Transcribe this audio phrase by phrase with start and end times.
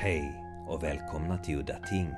[0.00, 2.12] Hej och välkomna till Udda Ting,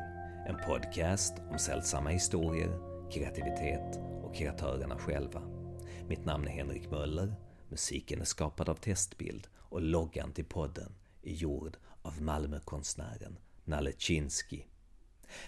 [0.46, 2.78] en podcast om sällsamma historier,
[3.10, 5.42] kreativitet och kreatörerna själva.
[6.08, 7.34] Mitt namn är Henrik Möller,
[7.68, 10.92] musiken är skapad av Testbild och loggan till podden
[11.22, 14.62] är gjord av Malmökonstnären Nalle Chinsky.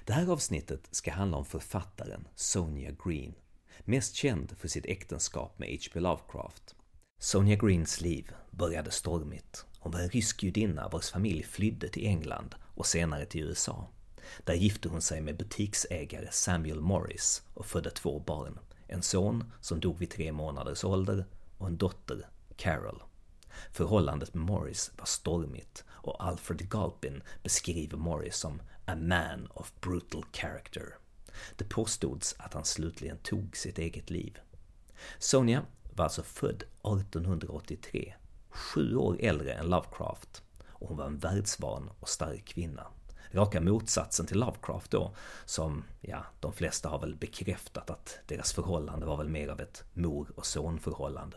[0.05, 3.35] Det här avsnittet ska handla om författaren Sonia Green,
[3.81, 6.01] mest känd för sitt äktenskap med H.P.
[6.01, 6.75] Lovecraft.
[7.19, 9.67] Sonia Greens liv började stormigt.
[9.83, 13.89] Hon var en rysk judinna vars familj flydde till England och senare till USA.
[14.45, 18.59] Där gifte hon sig med butiksägare Samuel Morris och födde två barn.
[18.87, 21.27] En son som dog vid tre månaders ålder
[21.59, 23.03] och en dotter, Carol.
[23.73, 30.25] Förhållandet med Morris var stormigt och Alfred Galpin beskriver Morris som “a man of brutal
[30.33, 30.95] character”.
[31.57, 34.39] Det påstods att han slutligen tog sitt eget liv.
[35.19, 35.63] Sonja
[35.95, 38.15] var alltså född 1883,
[38.53, 42.87] sju år äldre än Lovecraft, och hon var en världsvan och stark kvinna.
[43.31, 45.15] Raka motsatsen till Lovecraft då,
[45.45, 49.85] som, ja, de flesta har väl bekräftat att deras förhållande var väl mer av ett
[49.93, 51.37] mor och sonförhållande.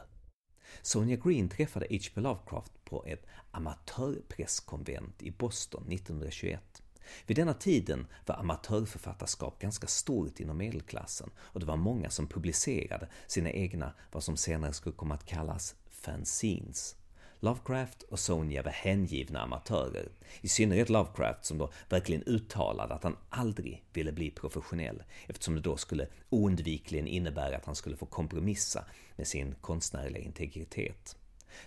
[0.82, 2.22] Sonja Green träffade H.P.
[2.22, 6.82] Lovecraft på ett amatörpresskonvent i Boston 1921.
[7.26, 13.10] Vid denna tiden var amatörförfattarskap ganska stort inom medelklassen och det var många som publicerade
[13.28, 16.96] sina egna, vad som senare skulle komma att kallas fanzines.
[17.40, 20.10] Lovecraft och Sonja var hängivna amatörer,
[20.42, 25.62] i synnerhet Lovecraft som då verkligen uttalade att han aldrig ville bli professionell, eftersom det
[25.62, 31.16] då skulle oundvikligen innebära att han skulle få kompromissa med sin konstnärliga integritet.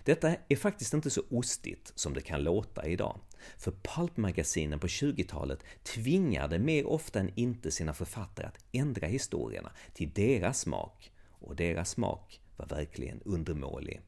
[0.03, 3.19] Detta är faktiskt inte så ostigt som det kan låta idag,
[3.57, 10.11] för pulpmagasinen på 20-talet tvingade mer ofta än inte sina författare att ändra historierna till
[10.13, 14.01] deras smak, och deras smak var verkligen undermålig.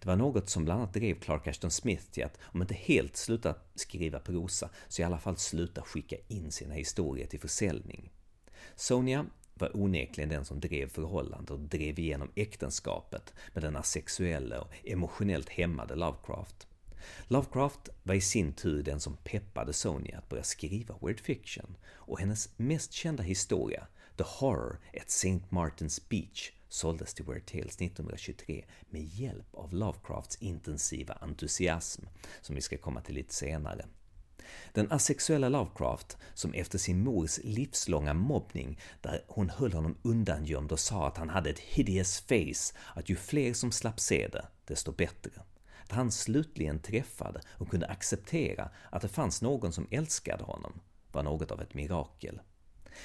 [0.00, 3.16] Det var något som bland annat drev Clark Ashton Smith till att, om inte helt
[3.16, 8.10] sluta skriva prosa, så i alla fall sluta skicka in sina historier till försäljning.
[8.76, 14.72] Sonja var onekligen den som drev förhållandet och drev igenom äktenskapet med denna sexuella och
[14.84, 16.66] emotionellt hämmade Lovecraft.
[17.28, 22.20] Lovecraft var i sin tur den som peppade Sonja att börja skriva weird fiction, och
[22.20, 25.40] hennes mest kända historia, The Horror at St.
[25.48, 32.02] Martin's Beach, såldes till Weird Tales 1923 med hjälp av Lovecrafts intensiva entusiasm,
[32.40, 33.86] som vi ska komma till lite senare.
[34.72, 40.80] Den asexuella Lovecraft, som efter sin mors livslånga mobbning, där hon höll honom undangömd och
[40.80, 44.92] sa att han hade ett hideous face, att ju fler som slapp se det, desto
[44.92, 45.30] bättre.
[45.82, 50.80] Att han slutligen träffade och kunde acceptera att det fanns någon som älskade honom,
[51.12, 52.40] var något av ett mirakel.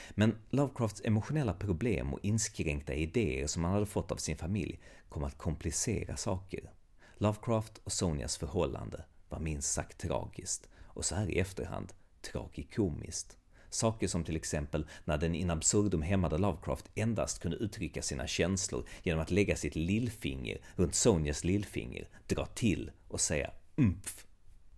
[0.10, 4.80] Men Lovecrafts emotionella problem och inskränkta idéer som han hade fått av sin familj
[5.10, 6.72] kom att komplicera saker.
[7.18, 11.94] Lovecraft och Sonias förhållande var minst sagt tragiskt, och så här i efterhand
[12.32, 13.38] tragikomiskt.
[13.70, 18.86] Saker som till exempel när den in absurdum hämmade Lovecraft endast kunde uttrycka sina känslor
[19.04, 24.26] genom att lägga sitt lillfinger runt Sonias lillfinger, dra till och säga umpf.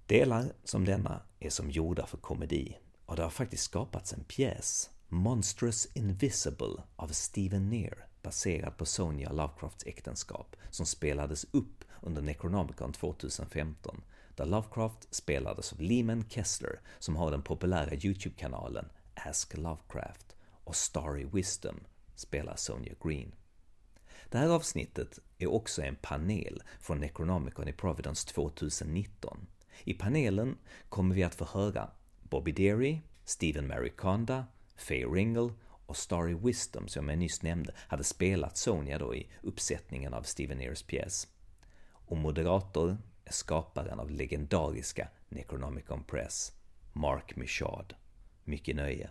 [0.07, 4.89] Delar som denna är som gjorda för komedi, och det har faktiskt skapats en pjäs
[5.13, 12.93] Monstrous Invisible av Stephen Neer baserad på Sonia Lovecrafts äktenskap, som spelades upp under Necronomicon
[12.93, 14.01] 2015,
[14.35, 18.85] där Lovecraft spelades av Lehman Kessler, som har den populära YouTube-kanalen
[19.15, 21.79] Ask Lovecraft, och Starry Wisdom
[22.15, 23.35] spelar Sonia Green.
[24.29, 29.47] Det här avsnittet är också en panel från Necronomicon i Providence 2019.
[29.83, 30.57] I panelen
[30.89, 31.89] kommer vi att få höra
[32.21, 34.45] Bobby Deary, Stephen Mariconda,
[34.75, 35.49] Faye Ringle
[35.85, 40.61] och Starry Wisdom, som jag nyss nämnde, hade spelat Sonja då i uppsättningen av Stephen
[40.61, 41.27] Ears pjäs.
[41.91, 46.53] Och moderator är skaparen av legendariska Necronomicon Press,
[46.93, 47.93] Mark Michaud.
[48.43, 49.09] Mycket nöje.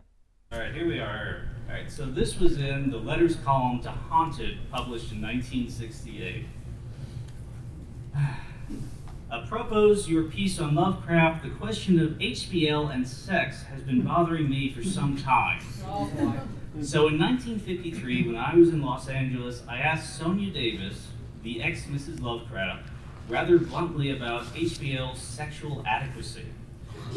[0.51, 1.49] Alright, here we are.
[1.69, 6.47] Alright, so this was in the letters column to Haunted, published in 1968.
[9.33, 14.71] Apropos your piece on Lovecraft, the question of HPL and sex has been bothering me
[14.71, 15.63] for some time.
[15.87, 16.07] Oh,
[16.83, 21.09] so in 1953, when I was in Los Angeles, I asked Sonia Davis,
[21.43, 22.21] the ex Mrs.
[22.21, 22.91] Lovecraft,
[23.31, 26.45] rather bluntly about HPL's sexual adequacy.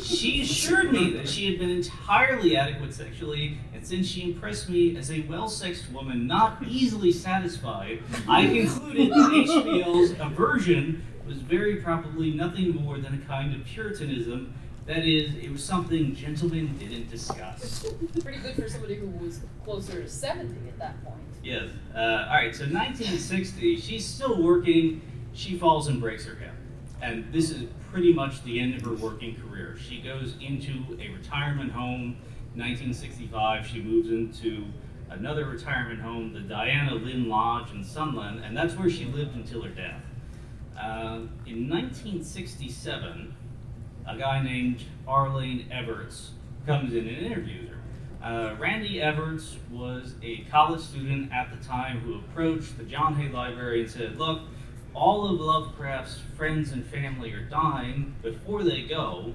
[0.02, 4.96] She assured me that she had been entirely adequate sexually, and since she impressed me
[4.96, 11.78] as a well sexed woman not easily satisfied, I concluded that HPL's aversion was very
[11.78, 14.54] probably nothing more than a kind of Puritanism.
[14.86, 17.86] That is, it was something gentlemen didn't discuss.
[18.22, 21.18] Pretty good for somebody who was closer to 70 at that point.
[21.44, 21.70] Yes.
[21.96, 25.02] Uh, all right, so 1960, she's still working.
[25.34, 26.52] She falls and breaks her hip.
[27.02, 29.76] and this is pretty much the end of her working career.
[29.78, 32.18] She goes into a retirement home.
[32.56, 34.66] 1965, she moves into
[35.10, 39.62] another retirement home, the Diana Lynn Lodge in Sunland, and that's where she lived until
[39.62, 40.02] her death.
[40.80, 43.36] Uh, in 1967,
[44.08, 45.28] a guy named R.
[45.28, 46.32] Alain Everts
[46.66, 47.76] comes in and interviews her.
[48.26, 53.30] Uh, Randy Everts was a college student at the time who approached the John Hay
[53.30, 54.42] Library and said, Look,
[54.94, 58.16] all of Lovecraft's friends and family are dying.
[58.22, 59.34] Before they go,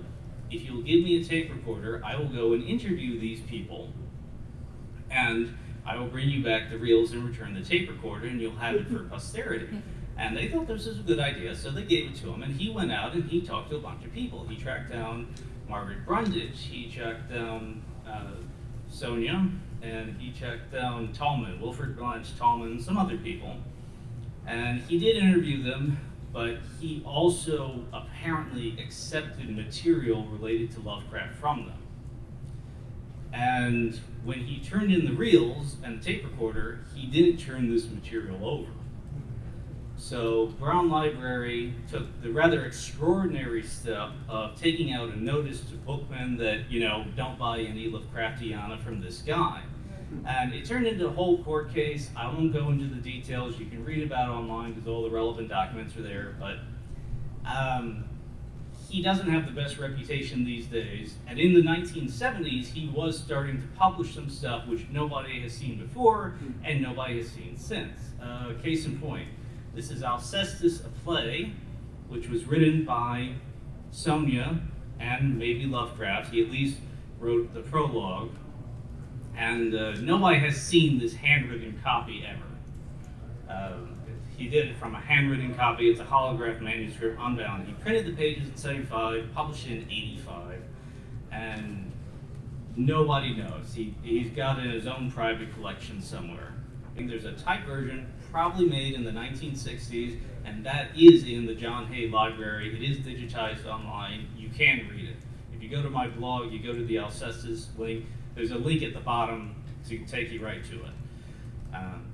[0.50, 3.92] if you'll give me a tape recorder, I will go and interview these people,
[5.10, 5.54] and
[5.86, 8.74] I will bring you back the reels and return the tape recorder, and you'll have
[8.74, 9.68] it for posterity.
[10.20, 12.54] And they thought this was a good idea, so they gave it to him, and
[12.54, 14.46] he went out and he talked to a bunch of people.
[14.46, 15.34] He tracked down
[15.66, 18.32] Margaret Brundage, he tracked down uh,
[18.90, 19.48] Sonia,
[19.80, 23.56] and he tracked down Talman, Wilfred Blanch Talman, some other people.
[24.46, 25.98] And he did interview them,
[26.34, 31.78] but he also apparently accepted material related to Lovecraft from them.
[33.32, 37.88] And when he turned in the reels and the tape recorder, he didn't turn this
[37.88, 38.68] material over.
[40.00, 46.38] So Brown Library took the rather extraordinary step of taking out a notice to bookmen
[46.38, 49.62] that, you know, don't buy any Lovecraftiana from this guy.
[50.26, 52.08] And it turned into a whole court case.
[52.16, 53.58] I won't go into the details.
[53.58, 56.34] You can read about it online because all the relevant documents are there.
[56.40, 56.56] But
[57.46, 58.04] um,
[58.88, 61.14] he doesn't have the best reputation these days.
[61.28, 65.78] And in the 1970s, he was starting to publish some stuff which nobody has seen
[65.78, 67.98] before and nobody has seen since.
[68.20, 69.28] Uh, case in point,
[69.74, 71.52] this is Alcestis, a play,
[72.08, 73.34] which was written by
[73.90, 74.60] Sonia
[74.98, 76.32] and maybe Lovecraft.
[76.32, 76.78] He at least
[77.18, 78.30] wrote the prologue
[79.36, 82.44] and uh, nobody has seen this handwritten copy ever.
[83.48, 83.96] Um,
[84.36, 85.90] he did it from a handwritten copy.
[85.90, 87.66] It's a holograph manuscript, unbound.
[87.66, 90.62] He printed the pages in 75, published it in 85,
[91.32, 91.92] and
[92.76, 93.74] nobody knows.
[93.74, 96.54] He, he's got it in his own private collection somewhere.
[96.90, 101.46] I think there's a type version, probably made in the 1960s, and that is in
[101.46, 102.74] the John Hay Library.
[102.74, 104.28] It is digitized online.
[104.36, 105.16] You can read it.
[105.54, 108.82] If you go to my blog, you go to the Alcestis link, there's a link
[108.82, 109.54] at the bottom
[109.88, 111.74] to take you right to it.
[111.74, 112.06] Um,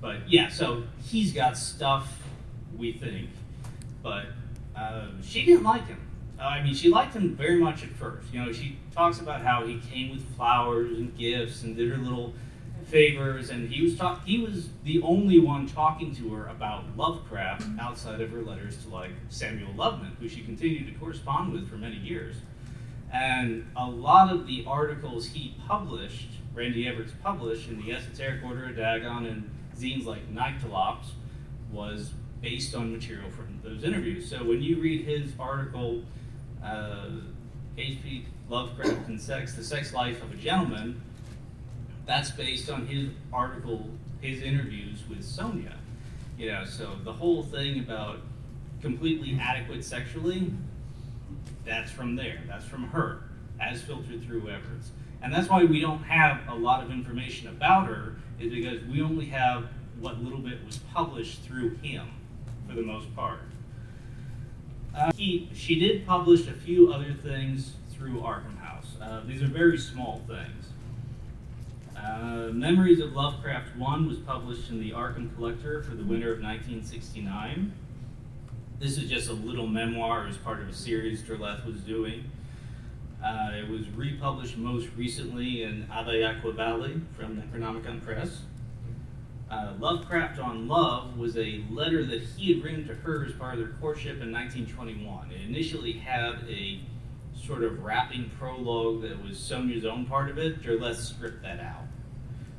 [0.00, 2.22] but yeah, so he's got stuff,
[2.76, 3.30] we think,
[4.02, 4.26] but
[4.76, 6.00] uh, she didn't like him.
[6.38, 8.32] Uh, I mean, she liked him very much at first.
[8.32, 11.98] You know, she talks about how he came with flowers and gifts and did her
[11.98, 12.34] little
[12.86, 17.66] favors, and he was talk- he was the only one talking to her about Lovecraft
[17.78, 21.76] outside of her letters to like Samuel Loveman, who she continued to correspond with for
[21.76, 22.36] many years.
[23.12, 28.66] And a lot of the articles he published, Randy Everts published in the Esoteric Order
[28.66, 31.12] of Dagon and zines like Nyctalops,
[31.70, 34.28] was based on material from those interviews.
[34.28, 36.02] So when you read his article,
[36.62, 37.08] uh,
[37.76, 38.26] H.P.
[38.48, 41.00] Lovecraft and Sex, The Sex Life of a Gentleman,
[42.06, 43.88] that's based on his article,
[44.20, 45.76] his interviews with Sonia.
[46.38, 48.18] You know, so the whole thing about
[48.82, 50.52] completely adequate sexually,
[51.64, 52.42] that's from there.
[52.46, 53.22] That's from her,
[53.60, 54.90] as filtered through Everts.
[55.22, 59.00] And that's why we don't have a lot of information about her, is because we
[59.00, 59.68] only have
[60.00, 62.08] what little bit was published through him,
[62.68, 63.40] for the most part.
[64.94, 68.96] Uh, he, she did publish a few other things through Arkham House.
[69.00, 70.66] Uh, these are very small things.
[72.04, 76.42] Uh, Memories of Lovecraft 1 was published in the Arkham Collector for the winter of
[76.42, 77.72] 1969.
[78.78, 82.30] This is just a little memoir as part of a series Derleth was doing.
[83.24, 88.42] Uh, it was republished most recently in Ave Atque Vale from Necronomicon Press.
[89.50, 93.54] Uh, Lovecraft on Love was a letter that he had written to her as part
[93.54, 95.30] of their courtship in 1921.
[95.30, 96.80] It initially had a
[97.34, 100.62] sort of wrapping prologue that was Sonia's own part of it.
[100.62, 101.84] Derleth stripped that out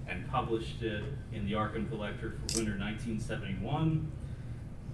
[0.07, 4.11] and published it in the Arkham Collector for winter 1971.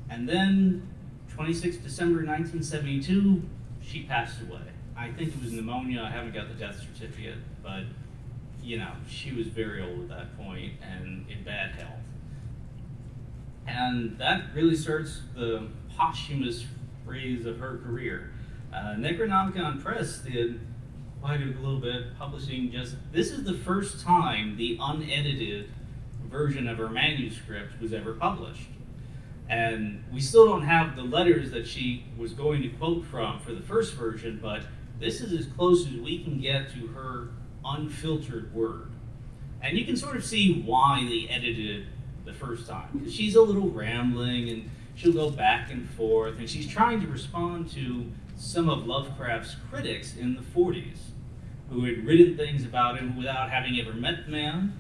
[0.10, 0.88] And then
[1.30, 3.42] 26 December 1972,
[3.82, 4.62] she passed away.
[4.96, 6.04] I think it was pneumonia.
[6.04, 7.84] I haven't got the death certificate, but
[8.62, 12.00] you know, she was very old at that point and in bad health.
[13.68, 16.66] And that really starts the posthumous
[17.08, 18.32] phase of her career.
[18.74, 20.60] Uh, Necronomicon Press did
[21.22, 25.70] quite a little bit publishing just this is the first time the unedited
[26.24, 28.68] version of her manuscript was ever published.
[29.50, 33.52] And we still don't have the letters that she was going to quote from for
[33.52, 34.64] the first version, but
[35.00, 37.30] this is as close as we can get to her
[37.66, 38.92] unfiltered word.
[39.62, 41.88] And you can sort of see why they edited
[42.26, 43.10] the first time.
[43.10, 47.70] She's a little rambling and she'll go back and forth, and she's trying to respond
[47.72, 48.06] to
[48.42, 50.98] some of Lovecraft's critics in the 40s
[51.70, 54.78] who had written things about him without having ever met the man,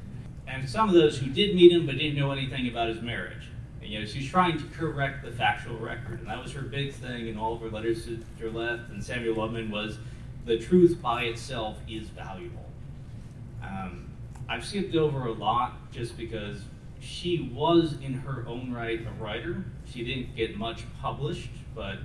[0.47, 3.49] and some of those who did meet him but didn't know anything about his marriage.
[3.79, 6.91] And, you know, she's trying to correct the factual record, and that was her big
[6.91, 9.99] thing in all of her letters to Derleth and Samuel Loveman was
[10.45, 12.65] the truth by itself is valuable.
[13.63, 14.09] Um,
[14.49, 16.63] I've skipped over a lot just because
[16.99, 19.63] she was in her own right a writer.
[19.85, 21.99] She didn't get much published, but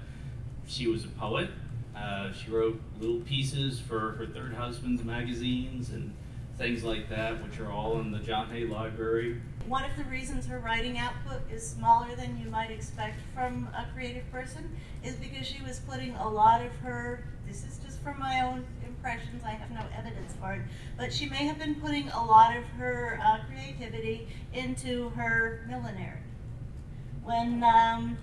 [0.66, 1.50] she was a poet.
[1.96, 6.12] Uh, she wrote little pieces for her third husband's magazines and
[6.58, 9.40] things like that, which are all in the John Hay Library.
[9.66, 13.86] One of the reasons her writing output is smaller than you might expect from a
[13.94, 18.18] creative person is because she was putting a lot of her, this is just from
[18.18, 20.62] my own impressions, I have no evidence for it,
[20.96, 26.20] but she may have been putting a lot of her uh, creativity into her millinery.
[27.24, 28.18] When um,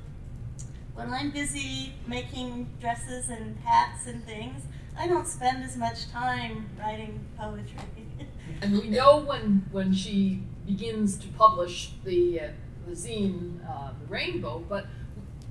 [0.95, 4.61] when I'm busy making dresses and hats and things,
[4.97, 7.79] I don't spend as much time writing poetry.
[8.61, 12.47] and we know when when she begins to publish the uh,
[12.87, 14.85] the zine, uh, the Rainbow, but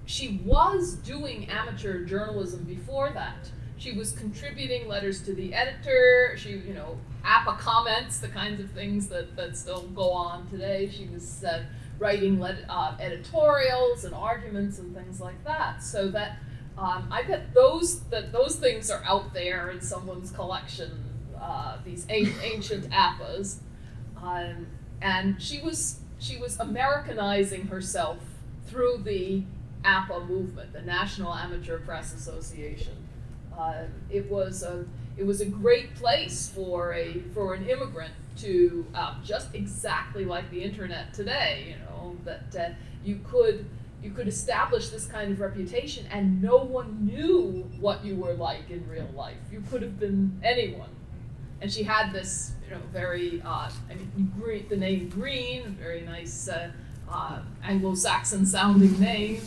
[0.04, 3.50] she was doing amateur journalism before that.
[3.78, 6.36] She was contributing letters to the editor.
[6.36, 10.88] She, you know, APA comments, the kinds of things that, that still go on today.
[10.88, 11.64] She was uh,
[12.02, 15.82] writing uh, editorials and arguments and things like that.
[15.82, 16.38] So that
[16.76, 21.04] um, I bet those that those things are out there in someone's collection.
[21.40, 23.58] Uh, these ancient APAs,
[24.16, 24.66] um,
[25.00, 28.18] and she was she was Americanizing herself
[28.66, 29.42] through the
[29.84, 32.94] APA movement, the National Amateur Press Association.
[33.58, 34.84] Uh, it was a
[35.16, 40.50] it was a great place for a for an immigrant to uh, just exactly like
[40.50, 41.66] the internet today.
[41.68, 43.66] You know that uh, you could
[44.02, 48.68] you could establish this kind of reputation, and no one knew what you were like
[48.70, 49.36] in real life.
[49.50, 50.90] You could have been anyone.
[51.60, 56.48] And she had this, you know, very uh, I mean, the name Greene, very nice
[56.48, 56.72] uh,
[57.08, 59.40] uh, Anglo-Saxon sounding name.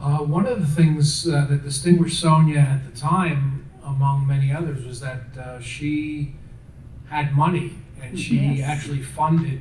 [0.00, 4.84] Uh, one of the things uh, that distinguished Sonia at the time, among many others,
[4.84, 6.34] was that uh, she
[7.08, 8.68] had money and she yes.
[8.68, 9.60] actually funded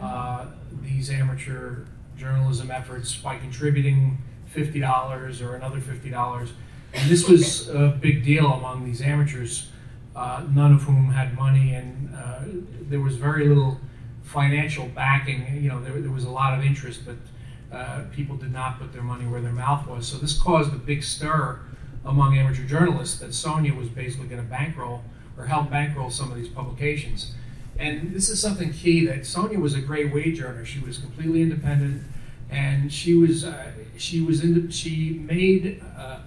[0.00, 0.46] uh,
[0.82, 1.84] these amateur
[2.16, 6.52] journalism efforts by contributing fifty dollars or another fifty dollars.
[6.94, 9.70] And this was a big deal among these amateurs,
[10.14, 12.42] uh, none of whom had money, and uh,
[12.88, 13.80] there was very little
[14.22, 15.60] financial backing.
[15.60, 17.16] You know, there, there was a lot of interest, but
[17.72, 20.06] uh, people did not put their money where their mouth was.
[20.06, 21.60] So this caused a big stir
[22.04, 25.02] among amateur journalists that Sonia was basically going to bankroll
[25.36, 27.34] or help bankroll some of these publications.
[27.78, 30.64] And this is something key that Sonia was a great wage earner.
[30.64, 32.04] She was completely independent,
[32.48, 36.20] and she was uh, she was in, she made uh,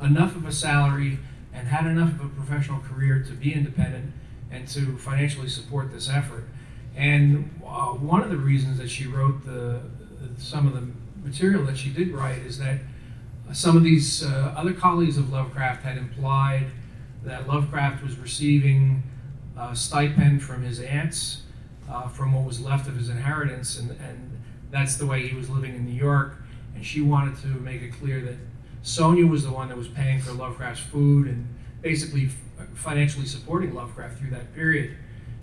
[0.00, 1.18] enough of a salary
[1.52, 4.12] and had enough of a professional career to be independent
[4.50, 6.44] and to financially support this effort.
[6.94, 9.80] And uh, one of the reasons that she wrote the
[10.38, 10.86] some of the
[11.26, 12.78] material that she did write is that
[13.52, 16.66] some of these uh, other colleagues of Lovecraft had implied
[17.24, 19.02] that Lovecraft was receiving
[19.56, 21.42] a stipend from his aunts
[21.90, 25.50] uh, from what was left of his inheritance, and, and that's the way he was
[25.50, 26.42] living in New York.
[26.74, 28.36] And she wanted to make it clear that
[28.82, 31.46] Sonia was the one that was paying for Lovecraft's food and
[31.82, 32.30] basically
[32.74, 34.96] financially supporting Lovecraft through that period.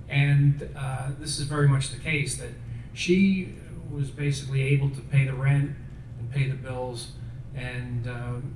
[0.10, 2.50] And uh, this is very much the case that
[2.94, 3.56] she
[3.92, 5.76] was basically able to pay the rent
[6.20, 7.12] and pay the bills
[7.56, 8.56] and um,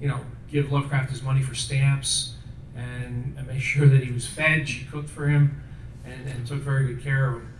[0.00, 0.20] you know
[0.50, 2.34] give Lovecraft his money for stamps
[2.76, 4.68] and, make sure that he was fed.
[4.68, 5.62] She cooked for him
[6.04, 7.52] and, and took very good care of him.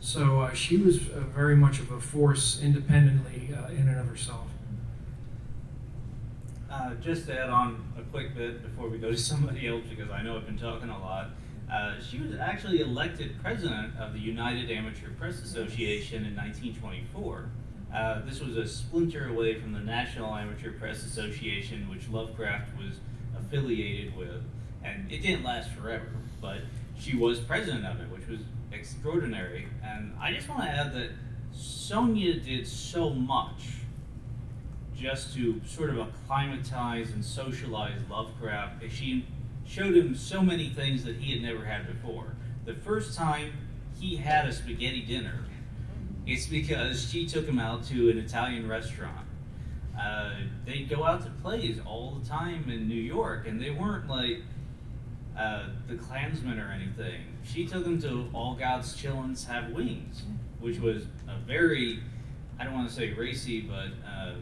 [0.00, 4.06] So uh, she was uh, very much of a force independently uh, in and of
[4.06, 4.46] herself.
[6.70, 10.10] Uh, just to add on a quick bit before we go to somebody else, because
[10.10, 11.30] I know I've been talking a lot.
[11.70, 17.48] Uh, she was actually elected president of the United Amateur Press Association in 1924.
[17.94, 22.98] Uh, this was a splinter away from the National Amateur Press Association, which Lovecraft was
[23.38, 24.42] affiliated with.
[24.82, 26.08] And it didn't last forever,
[26.40, 26.58] but
[26.98, 28.40] she was president of it, which was
[28.72, 29.68] extraordinary.
[29.84, 31.10] And I just want to add that
[31.52, 33.80] Sonia did so much
[34.96, 38.82] just to sort of acclimatize and socialize Lovecraft.
[38.90, 39.26] She
[39.70, 42.34] showed him so many things that he had never had before.
[42.64, 43.52] The first time
[44.00, 45.44] he had a spaghetti dinner,
[46.26, 49.26] it's because she took him out to an Italian restaurant.
[49.98, 50.32] Uh,
[50.66, 54.42] they'd go out to plays all the time in New York, and they weren't like
[55.38, 57.20] uh, the Klansmen or anything.
[57.44, 60.22] She took him to All God's Chillins Have Wings,
[60.58, 62.00] which was a very,
[62.58, 64.32] I don't want to say racy, but uh,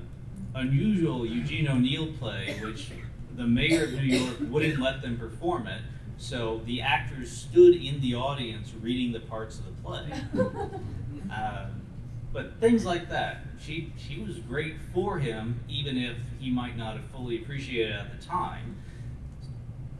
[0.54, 2.90] unusual Eugene O'Neill play, which
[3.38, 5.80] the mayor of New York wouldn't let them perform it.
[6.18, 10.12] So the actors stood in the audience reading the parts of the play.
[11.30, 11.66] Uh,
[12.32, 13.42] but things like that.
[13.60, 17.98] She she was great for him, even if he might not have fully appreciated it
[17.98, 18.76] at the time.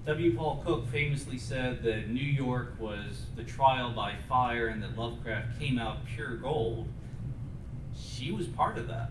[0.07, 0.35] W.
[0.35, 5.61] Paul Cook famously said that New York was the trial by fire and that Lovecraft
[5.61, 6.89] came out pure gold.
[7.95, 9.11] She was part of that.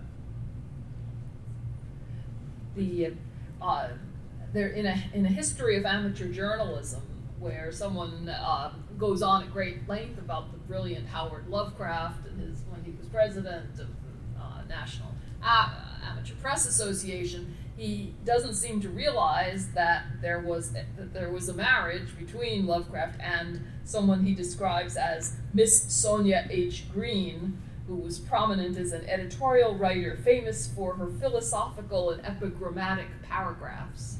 [2.75, 3.13] The
[3.61, 3.89] uh,
[4.53, 7.01] there in a in a history of amateur journalism
[7.39, 12.61] where someone uh, goes on at great length about the brilliant Howard Lovecraft and his
[12.69, 15.09] when he was president of the uh, National
[15.43, 21.47] A- Amateur Press Association he doesn't seem to realize that there was that there was
[21.47, 26.85] a marriage between Lovecraft and someone he describes as Miss Sonia H.
[26.91, 27.55] Greene,
[27.87, 34.17] who was prominent as an editorial writer, famous for her philosophical and epigrammatic paragraphs.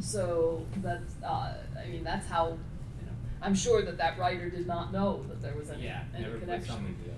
[0.00, 2.48] So that's, uh, I mean, that's how.
[3.00, 6.02] You know, I'm sure that that writer did not know that there was any, Yeah,
[6.14, 6.74] any never put connection.
[6.74, 7.12] something together.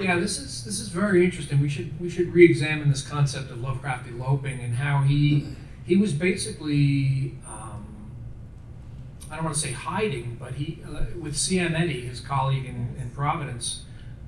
[0.00, 1.60] Yeah, this is this is very interesting.
[1.60, 5.46] We should we should re-examine this concept of Lovecraft eloping and how he
[5.84, 8.10] he was basically um,
[9.30, 11.76] I don't want to say hiding, but he uh, with C.M.
[11.76, 13.84] Eddy, his colleague in, in Providence,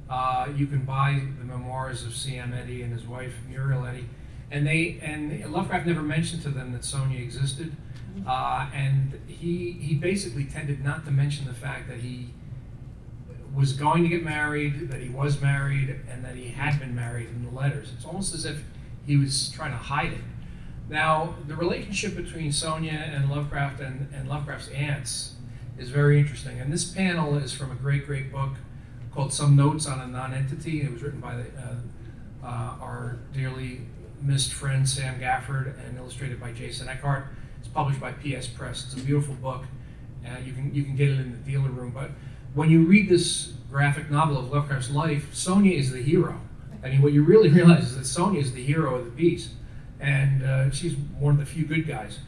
[0.08, 2.54] uh, you can buy the memoirs of C.M.
[2.54, 4.06] Eddy and his wife Muriel Eddy,
[4.50, 7.76] and they and Lovecraft never mentioned to them that Sonia existed,
[8.26, 12.28] uh, and he he basically tended not to mention the fact that he
[13.54, 17.28] was going to get married, that he was married, and that he had been married
[17.28, 17.90] in the letters.
[17.96, 18.62] It's almost as if
[19.06, 20.24] he was trying to hide it.
[20.88, 25.34] Now, the relationship between Sonia and Lovecraft and, and Lovecraft's aunts
[25.78, 26.60] is very interesting.
[26.60, 28.54] And this panel is from a great, great book
[29.12, 30.82] called Some Notes on a Non-Entity.
[30.82, 31.74] It was written by the, uh,
[32.44, 33.80] uh, our dearly
[34.20, 37.26] missed friend Sam Gafford and illustrated by Jason Eckhardt.
[37.58, 38.84] It's published by PS Press.
[38.84, 39.64] It's a beautiful book.
[40.24, 41.90] Uh, you can you can get it in the dealer room.
[41.90, 42.10] But
[42.54, 46.40] when you read this graphic novel of Lovecraft's life, Sonia is the hero.
[46.82, 49.50] I mean, what you really realize is that Sonia is the hero of the piece,
[50.00, 52.20] and uh, she's one of the few good guys.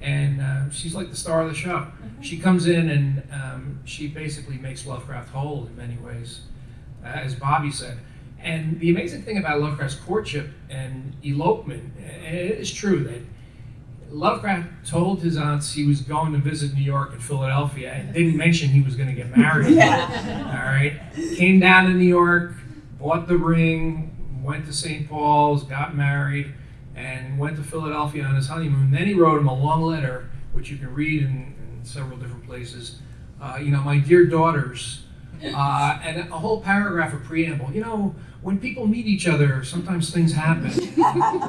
[0.00, 1.86] And uh, she's like the star of the show.
[2.20, 6.40] She comes in and um, she basically makes Lovecraft whole in many ways,
[7.04, 7.98] uh, as Bobby said.
[8.42, 13.20] And the amazing thing about Lovecraft's courtship and elopement, and it is true that
[14.10, 18.36] Lovecraft told his aunts he was going to visit New York and Philadelphia and didn't
[18.36, 19.78] mention he was going to get married.
[19.78, 21.00] All right.
[21.36, 22.54] Came down to New York,
[22.98, 25.08] bought the ring, went to St.
[25.08, 26.52] Paul's, got married,
[26.94, 28.90] and went to Philadelphia on his honeymoon.
[28.90, 32.46] Then he wrote him a long letter, which you can read in, in several different
[32.46, 32.98] places.
[33.40, 35.04] Uh, you know, my dear daughters,
[35.44, 37.72] uh, and a whole paragraph of preamble.
[37.72, 40.72] You know, when people meet each other, sometimes things happen.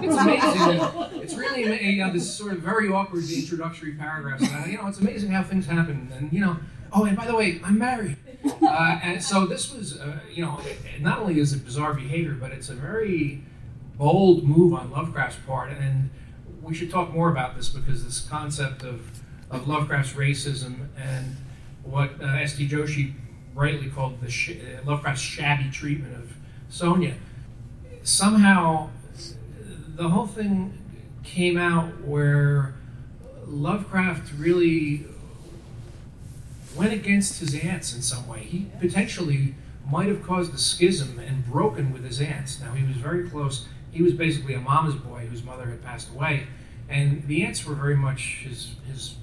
[0.04, 1.22] It's amazing.
[1.22, 4.42] It's really you know this sort of very awkward introductory paragraph.
[4.68, 6.12] You know, it's amazing how things happen.
[6.16, 6.58] And you know,
[6.92, 8.18] oh, and by the way, I'm married.
[8.62, 10.60] Uh, and so this was, uh, you know,
[11.00, 13.42] not only is it bizarre behavior, but it's a very
[13.98, 15.72] bold move on Lovecraft's part.
[15.72, 16.10] And
[16.62, 21.38] we should talk more about this because this concept of of Lovecraft's racism and
[21.84, 22.68] what uh, S.T.
[22.68, 23.14] Joshi
[23.54, 26.34] rightly called the sh- uh, Lovecraft's shabby treatment of
[26.74, 27.14] Sonia.
[28.02, 28.90] Somehow,
[29.96, 30.76] the whole thing
[31.24, 32.74] came out where
[33.46, 35.06] Lovecraft really
[36.76, 38.40] went against his aunts in some way.
[38.40, 39.54] He potentially
[39.88, 42.60] might have caused a schism and broken with his aunts.
[42.60, 43.68] Now, he was very close.
[43.92, 46.48] He was basically a mama's boy whose mother had passed away,
[46.90, 49.14] and the aunts were very much his, his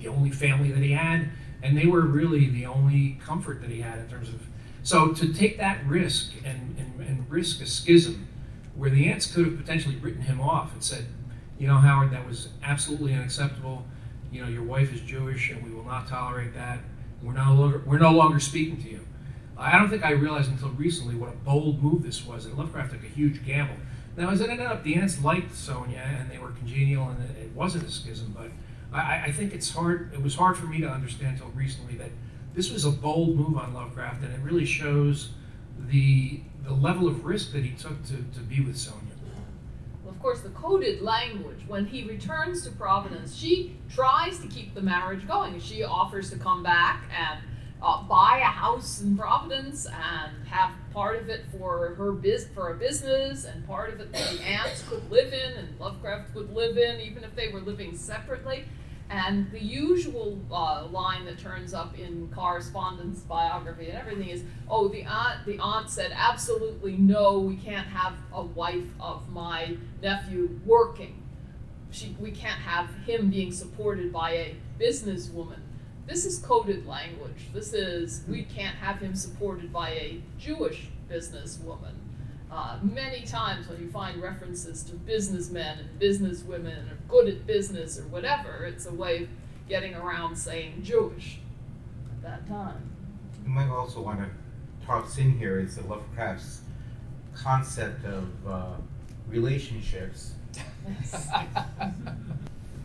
[0.00, 1.28] the only family that he had,
[1.60, 4.40] and they were really the only comfort that he had in terms of.
[4.84, 8.28] So to take that risk and, and, and risk a schism
[8.76, 11.06] where the aunts could have potentially written him off and said,
[11.58, 13.86] you know, Howard, that was absolutely unacceptable.
[14.30, 16.80] You know, your wife is Jewish, and we will not tolerate that.
[17.22, 19.00] We're no longer we're no longer speaking to you.
[19.56, 22.44] I don't think I realized until recently what a bold move this was.
[22.44, 23.76] And Lovecraft took a huge gamble.
[24.18, 27.44] Now, as it ended up, the aunts liked Sonia, and they were congenial, and it,
[27.44, 28.36] it wasn't a schism.
[28.36, 28.50] But
[28.92, 30.12] I, I think it's hard.
[30.12, 32.10] It was hard for me to understand until recently that
[32.54, 35.30] this was a bold move on Lovecraft, and it really shows
[35.78, 39.00] the the level of risk that he took to, to be with Sonia.
[40.02, 44.74] Well, of course, the coded language, when he returns to Providence, she tries to keep
[44.74, 45.60] the marriage going.
[45.60, 47.40] She offers to come back and
[47.82, 52.70] uh, buy a house in Providence and have part of it for her biz- for
[52.70, 56.54] a business and part of it that the aunts could live in and Lovecraft could
[56.54, 58.64] live in, even if they were living separately.
[59.14, 64.88] And the usual uh, line that turns up in correspondence, biography, and everything is, "Oh,
[64.88, 67.38] the aunt, the aunt said absolutely no.
[67.38, 71.22] We can't have a wife of my nephew working.
[71.92, 75.60] She, we can't have him being supported by a businesswoman."
[76.08, 77.52] This is coded language.
[77.54, 81.94] This is we can't have him supported by a Jewish businesswoman.
[82.54, 87.98] Uh, many times when you find references to businessmen and businesswomen or good at business
[87.98, 89.28] or whatever, it's a way of
[89.68, 91.40] getting around saying Jewish
[92.12, 92.90] at that time.
[93.44, 96.60] You might also want to toss in here is the Lovecraft's
[97.34, 98.74] concept of uh,
[99.26, 100.34] relationships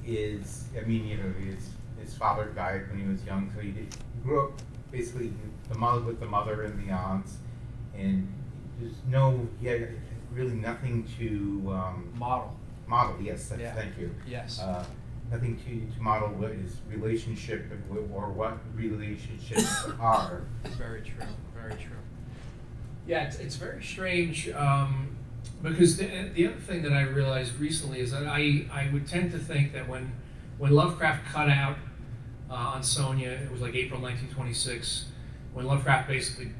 [0.03, 1.69] is, I mean, you know, his,
[2.03, 4.53] his father died when he was young, so he, did, he grew up
[4.91, 5.31] basically
[5.67, 7.37] the mother with the mother and the aunts,
[7.95, 8.33] and
[8.79, 9.89] there's no, had
[10.31, 12.55] really nothing to um, Model.
[12.87, 13.15] model.
[13.21, 13.73] Yes, that's, Yeah.
[13.73, 14.13] thank you.
[14.27, 14.59] Yes.
[14.59, 14.85] Uh,
[15.31, 20.43] nothing to, to model what is relationship or what relationships are.
[20.77, 21.23] Very true.
[21.55, 21.95] Very true.
[23.07, 25.15] Yeah, it's, it's very strange um,
[25.63, 29.31] because the, the other thing that I realized recently is that I, I would tend
[29.31, 30.11] to think that when
[30.59, 31.77] when Lovecraft cut out
[32.51, 35.05] uh, on Sonia, it was like April 1926,
[35.53, 36.51] when Lovecraft basically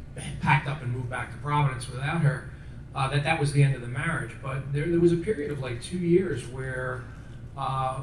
[0.42, 2.50] packed up and moved back to Providence without her,
[2.96, 4.32] uh, that that was the end of the marriage.
[4.42, 7.04] But there, there was a period of like two years where
[7.58, 8.02] uh,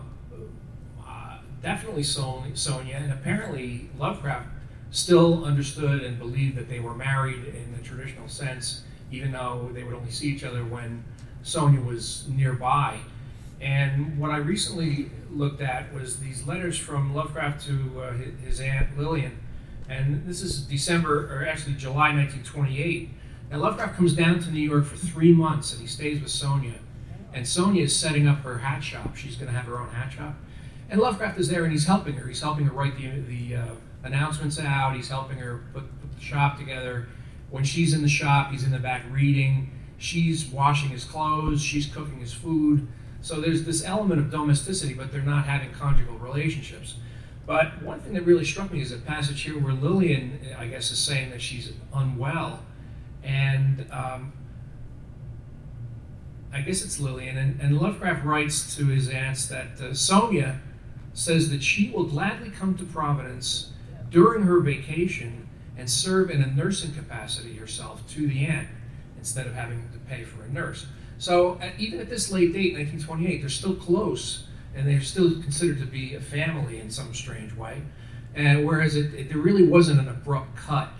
[1.06, 4.48] uh, definitely Son- Sonia and apparently Lovecraft
[4.90, 9.82] still understood and believed that they were married in the traditional sense, even though they
[9.82, 11.04] would only see each other when
[11.42, 12.98] Sonia was nearby.
[13.60, 18.12] And what I recently looked at was these letters from Lovecraft to uh,
[18.44, 19.38] his aunt Lillian.
[19.88, 23.10] And this is December, or actually July 1928.
[23.50, 26.74] And Lovecraft comes down to New York for three months and he stays with Sonia.
[27.32, 29.14] And Sonia is setting up her hat shop.
[29.16, 30.34] She's going to have her own hat shop.
[30.88, 32.26] And Lovecraft is there and he's helping her.
[32.26, 34.96] He's helping her write the, the uh, announcements out.
[34.96, 37.08] He's helping her put, put the shop together.
[37.50, 39.70] When she's in the shop, he's in the back reading.
[39.98, 41.62] She's washing his clothes.
[41.62, 42.88] She's cooking his food.
[43.20, 46.96] So there's this element of domesticity, but they're not having conjugal relationships.
[47.46, 50.90] But one thing that really struck me is a passage here where Lillian, I guess,
[50.90, 52.60] is saying that she's unwell.
[53.22, 54.32] And um,
[56.52, 57.38] I guess it's Lillian.
[57.38, 60.60] And, and Lovecraft writes to his aunts that uh, Sonia
[61.14, 63.70] says that she will gladly come to Providence
[64.10, 68.68] during her vacation and serve in a nursing capacity herself to the end
[69.18, 70.86] instead of having to pay for a nurse.
[71.18, 74.45] So at, even at this late date, 1928, they're still close
[74.76, 77.82] and they're still considered to be a family in some strange way.
[78.34, 80.90] And whereas it, it there really wasn't an abrupt cut.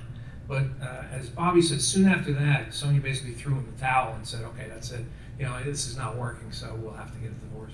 [0.48, 4.26] But uh, as Bobby said, soon after that, Sonia basically threw in the towel and
[4.26, 5.04] said, "Okay, that's it.
[5.38, 7.72] You know, this is not working, so we'll have to get a divorce."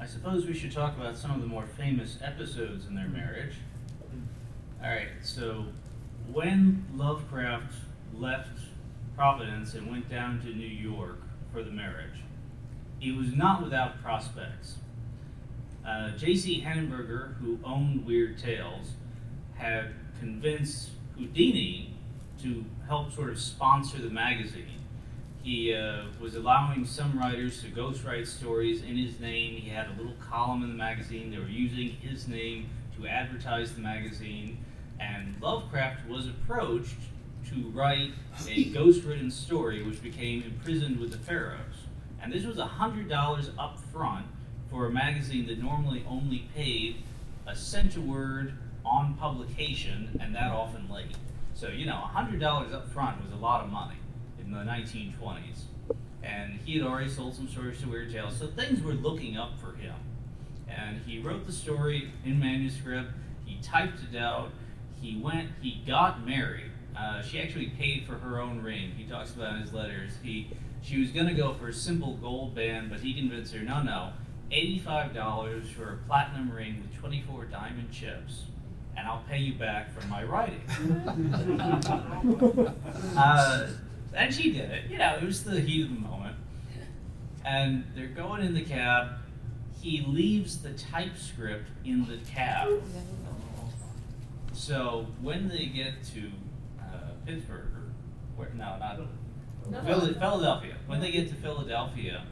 [0.00, 3.54] I suppose we should talk about some of the more famous episodes in their marriage.
[4.82, 5.64] All right, so
[6.32, 7.74] when Lovecraft
[8.14, 8.60] left
[9.16, 11.18] Providence and went down to New York
[11.52, 12.22] for the marriage,
[12.98, 14.76] he was not without prospects.
[15.86, 16.62] Uh, J.C.
[16.62, 18.92] Henneberger, who owned Weird Tales,
[19.54, 21.94] had convinced Houdini
[22.42, 24.78] to help sort of sponsor the magazine.
[25.42, 29.56] He uh, was allowing some writers to ghostwrite stories in his name.
[29.56, 31.30] He had a little column in the magazine.
[31.30, 34.64] They were using his name to advertise the magazine.
[35.00, 36.96] And Lovecraft was approached
[37.48, 38.10] to write
[38.46, 41.87] a ghost-written story which became Imprisoned with the Pharaohs.
[42.28, 44.26] And this was $100 up front
[44.70, 46.96] for a magazine that normally only paid
[47.46, 48.52] a cent a word
[48.84, 51.16] on publication and that often late.
[51.54, 53.96] So, you know, $100 up front was a lot of money
[54.38, 55.62] in the 1920s.
[56.22, 59.58] And he had already sold some stories to Weird Tales, so things were looking up
[59.58, 59.94] for him.
[60.68, 63.10] And he wrote the story in manuscript,
[63.46, 64.50] he typed it out,
[65.00, 66.72] he went, he got married.
[66.94, 68.90] Uh, she actually paid for her own ring.
[68.98, 70.12] He talks about in his letters.
[70.22, 70.50] He
[70.82, 73.82] she was going to go for a simple gold band, but he convinced her, no,
[73.82, 74.12] no,
[74.50, 78.44] $85 for a platinum ring with 24 diamond chips,
[78.96, 80.62] and I'll pay you back for my writing.
[83.16, 83.68] uh,
[84.14, 84.90] and she did it.
[84.90, 86.36] You know, it was the heat of the moment.
[87.44, 89.18] And they're going in the cab.
[89.80, 92.82] He leaves the typescript in the cab.
[94.52, 96.30] So when they get to
[96.80, 97.82] uh, Pittsburgh, or
[98.36, 98.98] where, no, not
[99.70, 100.12] No, no.
[100.14, 100.76] Philadelphia.
[100.86, 102.24] When they get to Philadelphia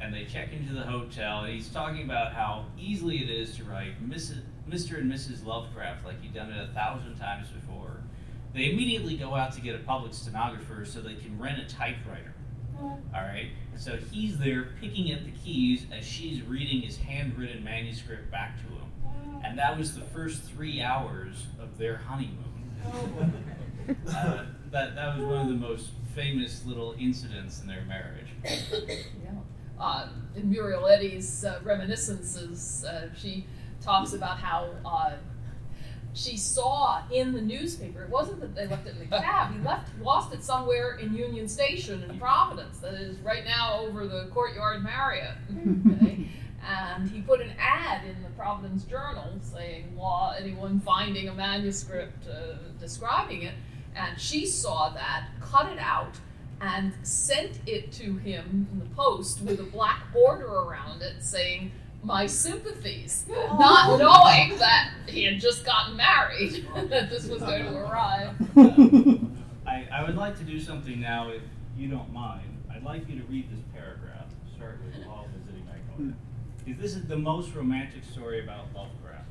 [0.00, 3.64] and they check into the hotel, and he's talking about how easily it is to
[3.64, 4.98] write Mrs., Mr.
[4.98, 5.44] and Mrs.
[5.44, 8.00] Lovecraft like he'd done it a thousand times before.
[8.54, 12.34] They immediately go out to get a public stenographer so they can rent a typewriter.
[12.80, 13.48] All right.
[13.76, 18.64] So he's there picking at the keys as she's reading his handwritten manuscript back to
[18.64, 19.40] him.
[19.44, 22.44] And that was the first three hours of their honeymoon.
[24.06, 28.28] Uh, that, that was one of the most famous little incidents in their marriage.
[29.24, 29.30] Yeah.
[29.78, 33.46] Uh, in Muriel Eddy's uh, reminiscences, uh, she
[33.80, 35.12] talks about how uh,
[36.14, 38.02] she saw in the newspaper.
[38.02, 39.52] It wasn't that they left it in the cab.
[39.52, 42.78] He left, lost it somewhere in Union Station in Providence.
[42.78, 45.36] That is right now over the Courtyard Marriott.
[45.92, 46.26] Okay?
[46.66, 52.26] and he put an ad in the Providence Journal saying, "Law, anyone finding a manuscript
[52.28, 53.54] uh, describing it."
[53.98, 56.14] And she saw that, cut it out,
[56.60, 61.72] and sent it to him in the post with a black border around it saying,
[62.02, 63.56] My sympathies, oh.
[63.58, 68.34] not knowing that he had just gotten married, that this was going to arrive.
[69.66, 71.42] I, I would like to do something now, if
[71.76, 72.56] you don't mind.
[72.72, 74.26] I'd like you to read this paragraph.
[74.56, 75.96] Start with While Visiting Magnolia.
[75.96, 76.10] Hmm.
[76.64, 79.26] Because this is the most romantic story about Lovecraft.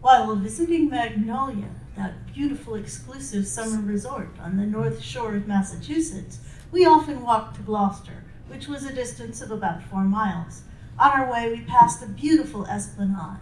[0.00, 1.68] While visiting Magnolia,
[2.00, 6.38] that beautiful exclusive summer resort on the north shore of Massachusetts,
[6.72, 10.62] we often walked to Gloucester, which was a distance of about four miles.
[10.98, 13.40] On our way, we passed a beautiful esplanade.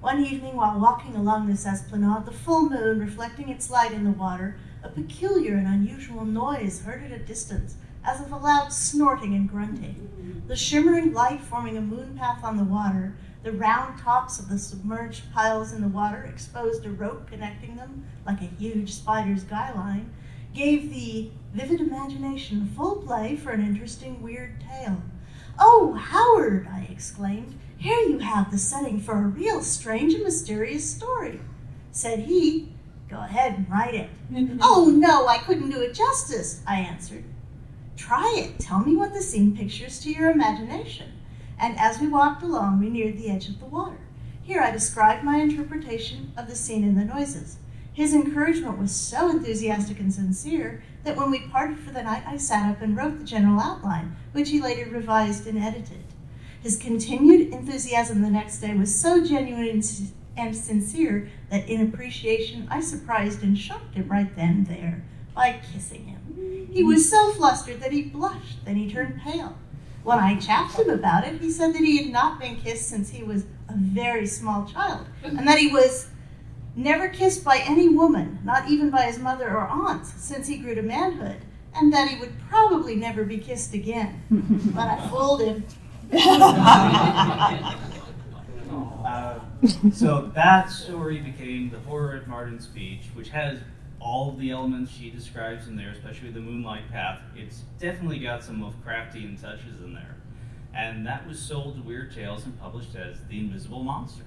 [0.00, 4.10] One evening, while walking along this esplanade, the full moon reflecting its light in the
[4.10, 9.36] water, a peculiar and unusual noise heard at a distance, as of a loud snorting
[9.36, 10.42] and grunting.
[10.48, 14.58] The shimmering light forming a moon path on the water, the round tops of the
[14.58, 19.72] submerged piles in the water exposed a rope connecting them like a huge spider's guy
[19.72, 20.12] line,
[20.54, 25.02] gave the vivid imagination full play for an interesting, weird tale.
[25.58, 30.88] Oh, Howard, I exclaimed, here you have the setting for a real strange and mysterious
[30.88, 31.40] story.
[31.92, 32.72] Said he,
[33.08, 34.08] Go ahead and write it.
[34.62, 37.24] oh, no, I couldn't do it justice, I answered.
[37.96, 38.60] Try it.
[38.60, 41.10] Tell me what the scene pictures to your imagination
[41.60, 43.98] and as we walked along, we neared the edge of the water.
[44.42, 47.58] Here I described my interpretation of the scene and the noises.
[47.92, 52.36] His encouragement was so enthusiastic and sincere that when we parted for the night, I
[52.36, 56.04] sat up and wrote the general outline, which he later revised and edited.
[56.62, 59.82] His continued enthusiasm the next day was so genuine
[60.36, 65.02] and sincere that in appreciation I surprised and shocked him right then and there
[65.34, 66.68] by kissing him.
[66.72, 69.56] He was so flustered that he blushed, then he turned pale.
[70.02, 73.10] When I chaffed him about it, he said that he had not been kissed since
[73.10, 76.08] he was a very small child, and that he was
[76.74, 80.74] never kissed by any woman, not even by his mother or aunts, since he grew
[80.74, 81.36] to manhood,
[81.74, 84.22] and that he would probably never be kissed again.
[84.74, 85.64] but I fooled him.
[89.04, 89.38] uh,
[89.92, 93.58] so that story became the horror at Beach, which has
[94.00, 98.42] all of the elements she describes in there, especially the moonlight path, it's definitely got
[98.42, 100.16] some of Lovecraftian touches in there.
[100.74, 104.24] And that was sold to Weird Tales and published as The Invisible Monster.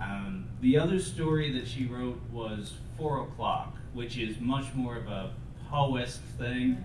[0.00, 5.06] Um, the other story that she wrote was Four O'Clock, which is much more of
[5.06, 5.30] a
[5.70, 6.84] Poe-esque thing.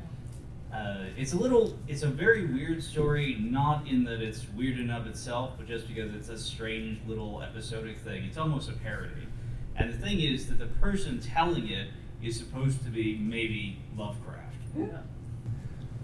[0.73, 4.91] Uh, it's a little, it's a very weird story, not in that it's weird in
[4.91, 8.23] of itself, but just because it's a strange little episodic thing.
[8.23, 9.27] It's almost a parody.
[9.75, 11.87] And the thing is that the person telling it
[12.23, 14.55] is supposed to be maybe Lovecraft.
[14.77, 14.85] Yeah.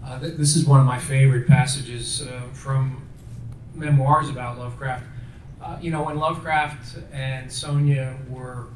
[0.04, 3.06] Uh, th- this is one of my favorite passages uh, from
[3.74, 5.04] memoirs about Lovecraft.
[5.62, 8.66] Uh, you know, when Lovecraft and Sonia were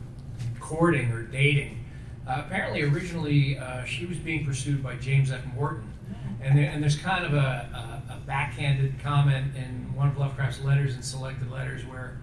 [0.58, 1.84] courting or dating,
[2.26, 5.42] uh, apparently originally uh, she was being pursued by James F.
[5.54, 5.92] Morton.
[6.40, 10.62] And, there, and there's kind of a, a, a backhanded comment in one of Lovecraft's
[10.62, 12.18] letters and selected letters where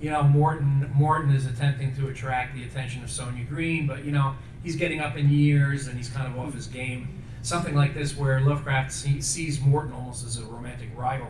[0.00, 4.12] you know, Morton Morton is attempting to attract the attention of Sonia Greene, but you
[4.12, 7.22] know, he's getting up in years and he's kind of off his game.
[7.42, 11.28] Something like this, where Lovecraft see, sees Morton almost as a romantic rival.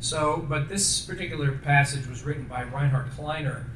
[0.00, 3.66] So, but this particular passage was written by Rheinhart Kleiner,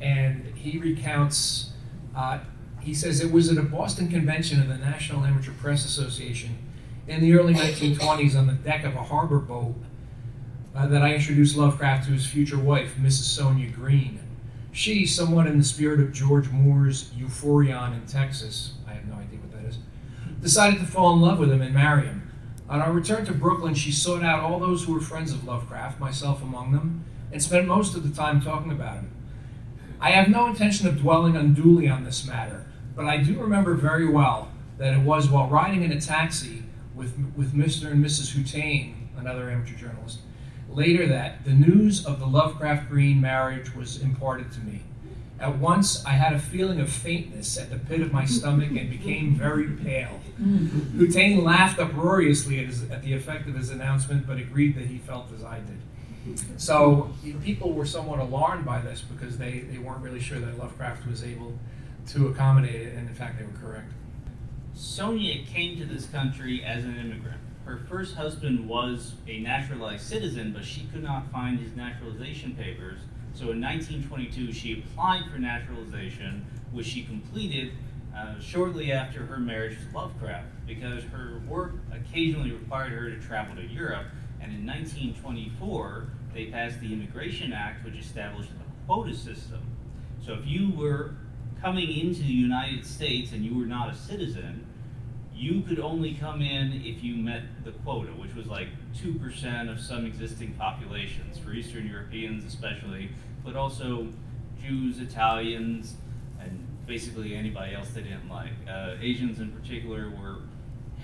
[0.00, 1.72] and he recounts.
[2.16, 2.38] Uh,
[2.80, 6.58] he says it was at a Boston convention of the National Amateur Press Association
[7.06, 9.74] in the early 1920s on the deck of a harbor boat
[10.74, 13.24] uh, that I introduced Lovecraft to his future wife, Mrs.
[13.24, 14.21] Sonia Greene.
[14.72, 19.38] She, somewhat in the spirit of George Moore's Euphorion in Texas, I have no idea
[19.38, 19.76] what that is,
[20.40, 22.30] decided to fall in love with him and marry him.
[22.70, 26.00] On our return to Brooklyn, she sought out all those who were friends of Lovecraft,
[26.00, 29.10] myself among them, and spent most of the time talking about him.
[30.00, 32.64] I have no intention of dwelling unduly on this matter,
[32.96, 36.62] but I do remember very well that it was while riding in a taxi
[36.94, 37.92] with, with Mr.
[37.92, 38.34] and Mrs.
[38.34, 40.20] Houtain, another amateur journalist,
[40.74, 44.80] Later that, the news of the Lovecraft Greene marriage was imparted to me,
[45.38, 48.88] At once, I had a feeling of faintness at the pit of my stomach and
[48.88, 50.20] became very pale.
[50.96, 54.98] Houtain laughed uproariously at, his, at the effect of his announcement, but agreed that he
[54.98, 55.80] felt as I did.
[56.60, 61.06] So people were somewhat alarmed by this because they, they weren't really sure that Lovecraft
[61.08, 61.58] was able
[62.08, 63.92] to accommodate it, and in fact, they were correct.
[64.74, 67.41] Sonia came to this country as an immigrant.
[67.64, 72.98] Her first husband was a naturalized citizen, but she could not find his naturalization papers.
[73.34, 77.72] So in 1922, she applied for naturalization, which she completed
[78.14, 83.56] uh, shortly after her marriage to Lovecraft, because her work occasionally required her to travel
[83.56, 84.06] to Europe.
[84.40, 89.60] And in 1924, they passed the Immigration Act, which established a quota system.
[90.24, 91.14] So if you were
[91.60, 94.66] coming into the United States and you were not a citizen,
[95.42, 99.80] you could only come in if you met the quota, which was like 2% of
[99.80, 103.10] some existing populations, for Eastern Europeans especially,
[103.44, 104.06] but also
[104.62, 105.96] Jews, Italians,
[106.40, 108.52] and basically anybody else they didn't like.
[108.70, 110.42] Uh, Asians in particular were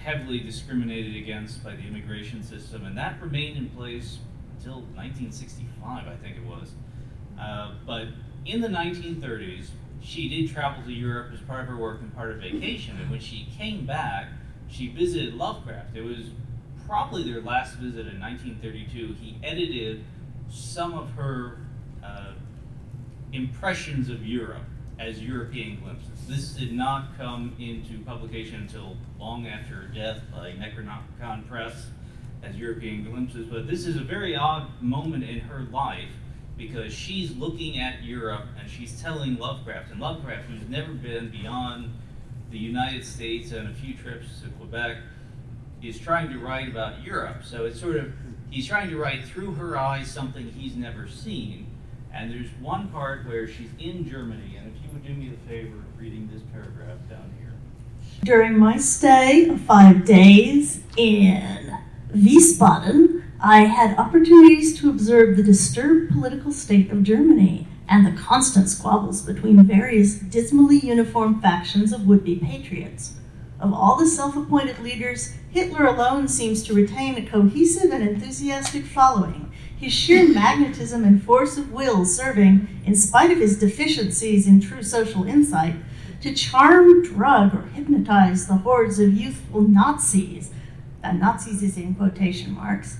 [0.00, 4.18] heavily discriminated against by the immigration system, and that remained in place
[4.56, 6.70] until 1965, I think it was.
[7.40, 8.06] Uh, but
[8.46, 12.30] in the 1930s, she did travel to Europe as part of her work and part
[12.30, 12.96] of vacation.
[13.00, 14.28] And when she came back,
[14.68, 15.96] she visited Lovecraft.
[15.96, 16.30] It was
[16.86, 19.16] probably their last visit in 1932.
[19.20, 20.04] He edited
[20.48, 21.58] some of her
[22.02, 22.32] uh,
[23.32, 24.62] impressions of Europe
[24.98, 26.26] as European glimpses.
[26.26, 31.88] This did not come into publication until long after her death by Necronomicon Press
[32.42, 33.46] as European glimpses.
[33.46, 36.10] But this is a very odd moment in her life
[36.58, 41.90] because she's looking at Europe and she's telling Lovecraft, and Lovecraft, who's never been beyond
[42.50, 44.98] the United States and a few trips to Quebec,
[45.80, 47.44] is trying to write about Europe.
[47.44, 48.12] So it's sort of,
[48.50, 51.66] he's trying to write through her eyes something he's never seen.
[52.12, 55.48] And there's one part where she's in Germany, and if you would do me the
[55.48, 57.52] favor of reading this paragraph down here.
[58.24, 61.78] During my stay of five days in
[62.12, 68.68] Wiesbaden, I had opportunities to observe the disturbed political state of Germany and the constant
[68.68, 73.14] squabbles between various dismally uniform factions of would be patriots.
[73.60, 78.84] Of all the self appointed leaders, Hitler alone seems to retain a cohesive and enthusiastic
[78.84, 84.60] following, his sheer magnetism and force of will serving, in spite of his deficiencies in
[84.60, 85.76] true social insight,
[86.22, 90.50] to charm, drug, or hypnotize the hordes of youthful Nazis.
[91.02, 92.96] That Nazis is in quotation marks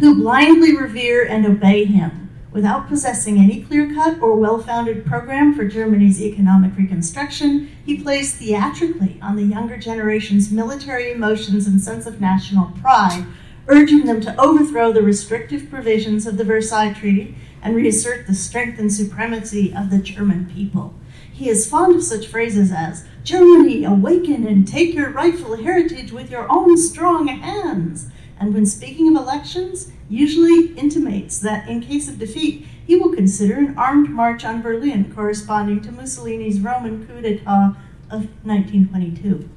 [0.00, 2.30] who blindly revere and obey him.
[2.52, 8.34] Without possessing any clear cut or well founded program for Germany's economic reconstruction, he plays
[8.34, 13.26] theatrically on the younger generation's military emotions and sense of national pride,
[13.68, 18.78] urging them to overthrow the restrictive provisions of the Versailles Treaty and reassert the strength
[18.78, 20.94] and supremacy of the German people.
[21.30, 26.30] He is fond of such phrases as, Germany, awaken and take your rightful heritage with
[26.30, 28.08] your own strong hands
[28.40, 33.58] and when speaking of elections, usually intimates that in case of defeat, he will consider
[33.58, 37.76] an armed march on Berlin corresponding to Mussolini's Roman coup d'etat
[38.10, 39.48] of 1922.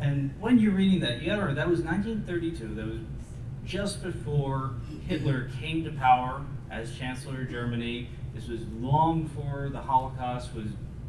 [0.00, 2.74] And when you're reading that, you gotta that was 1932.
[2.74, 2.98] That was
[3.64, 4.72] just before
[5.06, 8.08] Hitler came to power as Chancellor of Germany.
[8.34, 10.66] This was long before the Holocaust was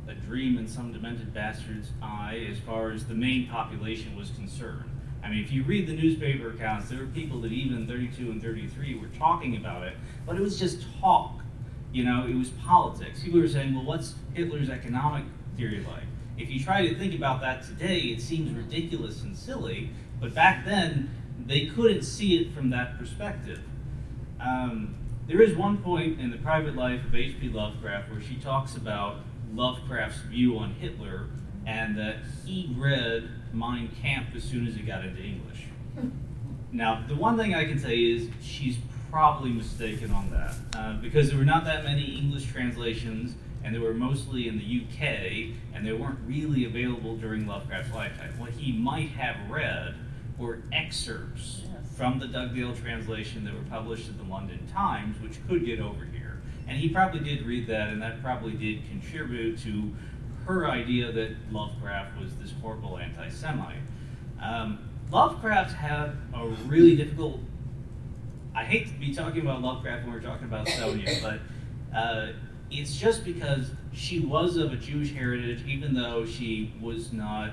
[0.07, 4.94] a dream in some demented bastard's eye as far as the main population was concerned.
[5.25, 8.29] I mean, if you read the newspaper accounts, there were people that even in 32
[8.29, 11.41] and 33 were talking about it, but it was just talk.
[11.91, 13.23] You know, it was politics.
[13.23, 15.23] People were saying, well, what's Hitler's economic
[15.57, 16.03] theory like?
[16.37, 19.89] If you try to think about that today, it seems ridiculous and silly,
[20.21, 21.09] but back then,
[21.43, 23.61] they couldn't see it from that perspective.
[24.39, 24.95] Um,
[25.27, 27.49] there is one point in the private life of H.P.
[27.49, 29.21] Lovecraft where she talks about
[29.53, 31.29] Lovecraft's view on Hitler
[31.65, 35.65] and that he read Mein Kampf as soon as he got into English.
[36.71, 38.77] Now, the one thing I can say is she's
[39.09, 43.79] probably mistaken on that uh, because there were not that many English translations and they
[43.79, 48.37] were mostly in the UK and they weren't really available during Lovecraft's lifetime.
[48.37, 49.95] What he might have read
[50.37, 51.61] were excerpts
[51.95, 56.03] from the Dugdale translation that were published in the London Times, which could get over
[56.03, 56.41] here.
[56.67, 59.93] And he probably did read that, and that probably did contribute to
[60.45, 63.77] her idea that Lovecraft was this horrible anti Semite.
[64.41, 67.39] Um, Lovecraft had a really difficult.
[68.55, 71.39] I hate to be talking about Lovecraft when we're talking about Sonia, but
[71.95, 72.33] uh,
[72.71, 77.51] it's just because she was of a Jewish heritage, even though she was not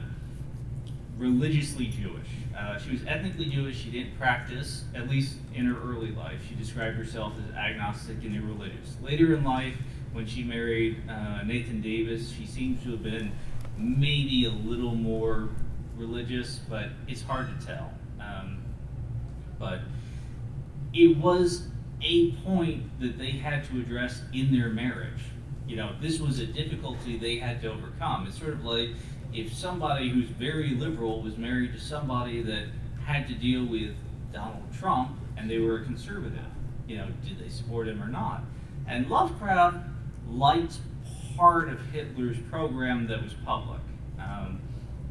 [1.16, 2.28] religiously Jewish.
[2.56, 3.82] Uh, she was ethnically Jewish.
[3.82, 6.40] She didn't practice, at least in her early life.
[6.48, 8.96] She described herself as agnostic and irreligious.
[9.02, 9.76] Later in life,
[10.12, 13.32] when she married uh, Nathan Davis, she seems to have been
[13.78, 15.48] maybe a little more
[15.96, 17.92] religious, but it's hard to tell.
[18.20, 18.62] Um,
[19.58, 19.80] but
[20.92, 21.68] it was
[22.02, 25.22] a point that they had to address in their marriage.
[25.66, 28.26] You know, this was a difficulty they had to overcome.
[28.26, 28.90] It's sort of like
[29.32, 32.66] if somebody who's very liberal was married to somebody that
[33.04, 33.94] had to deal with
[34.32, 36.38] Donald Trump and they were a conservative.
[36.86, 38.42] You know, did they support him or not?
[38.86, 39.78] And Lovecraft
[40.32, 40.78] liked
[41.36, 43.80] part of Hitler's program that was public.
[44.18, 44.60] Um,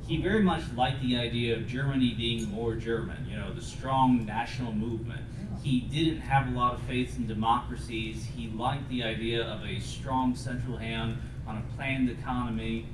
[0.07, 4.25] he very much liked the idea of Germany being more German, you know, the strong
[4.25, 5.21] national movement.
[5.63, 8.27] He didn't have a lot of faith in democracies.
[8.35, 11.17] He liked the idea of a strong central hand
[11.47, 12.87] on a planned economy.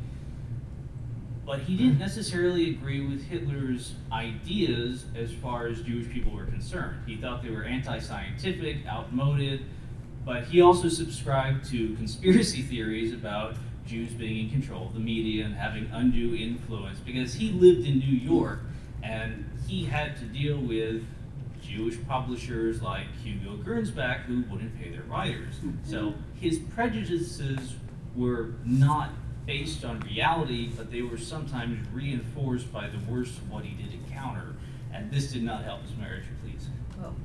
[1.46, 7.00] But he didn't necessarily agree with Hitler's ideas as far as Jewish people were concerned.
[7.08, 9.62] He thought they were anti scientific, outmoded,
[10.28, 13.56] but he also subscribed to conspiracy theories about
[13.86, 18.00] Jews being in control of the media and having undue influence because he lived in
[18.00, 18.60] New York
[19.02, 21.06] and he had to deal with
[21.62, 25.56] Jewish publishers like Hugo Gernsback who wouldn't pay their writers.
[25.56, 25.90] Mm-hmm.
[25.90, 27.76] So his prejudices
[28.14, 29.12] were not
[29.46, 33.94] based on reality, but they were sometimes reinforced by the worst of what he did
[33.94, 34.56] encounter.
[34.94, 36.68] And this did not help his marriage, please.
[37.00, 37.16] Well,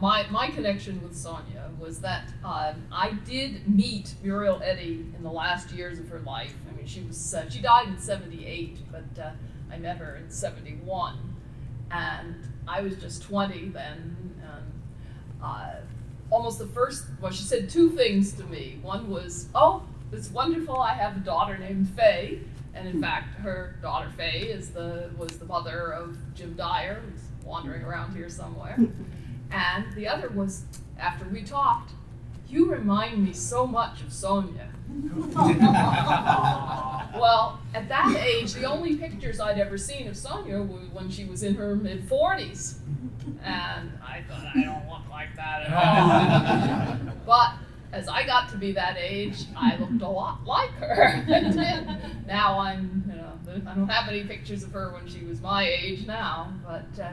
[0.00, 5.30] my, my connection with Sonia was that um, I did meet Muriel Eddy in the
[5.30, 6.54] last years of her life.
[6.70, 9.30] I mean, she was uh, she died in '78, but uh,
[9.70, 11.18] I met her in '71,
[11.90, 12.34] and
[12.66, 14.16] I was just 20 then.
[14.42, 15.74] And, uh,
[16.30, 18.78] almost the first, well, she said two things to me.
[18.82, 19.82] One was, "Oh,
[20.12, 20.80] it's wonderful.
[20.80, 22.40] I have a daughter named Faye."
[22.74, 27.22] And in fact, her daughter Faye is the was the mother of Jim Dyer, who's
[27.44, 28.76] wandering around here somewhere.
[29.50, 30.64] And the other was,
[30.98, 31.92] after we talked,
[32.48, 34.68] you remind me so much of Sonia.
[37.18, 41.24] well, at that age, the only pictures I'd ever seen of Sonia were when she
[41.24, 42.76] was in her mid 40s.
[43.42, 46.98] And I thought, I don't look like that at all.
[47.26, 47.54] but
[47.92, 51.24] as I got to be that age, I looked a lot like her.
[52.26, 53.32] now I'm, you know,
[53.70, 57.12] I don't have any pictures of her when she was my age now, but uh,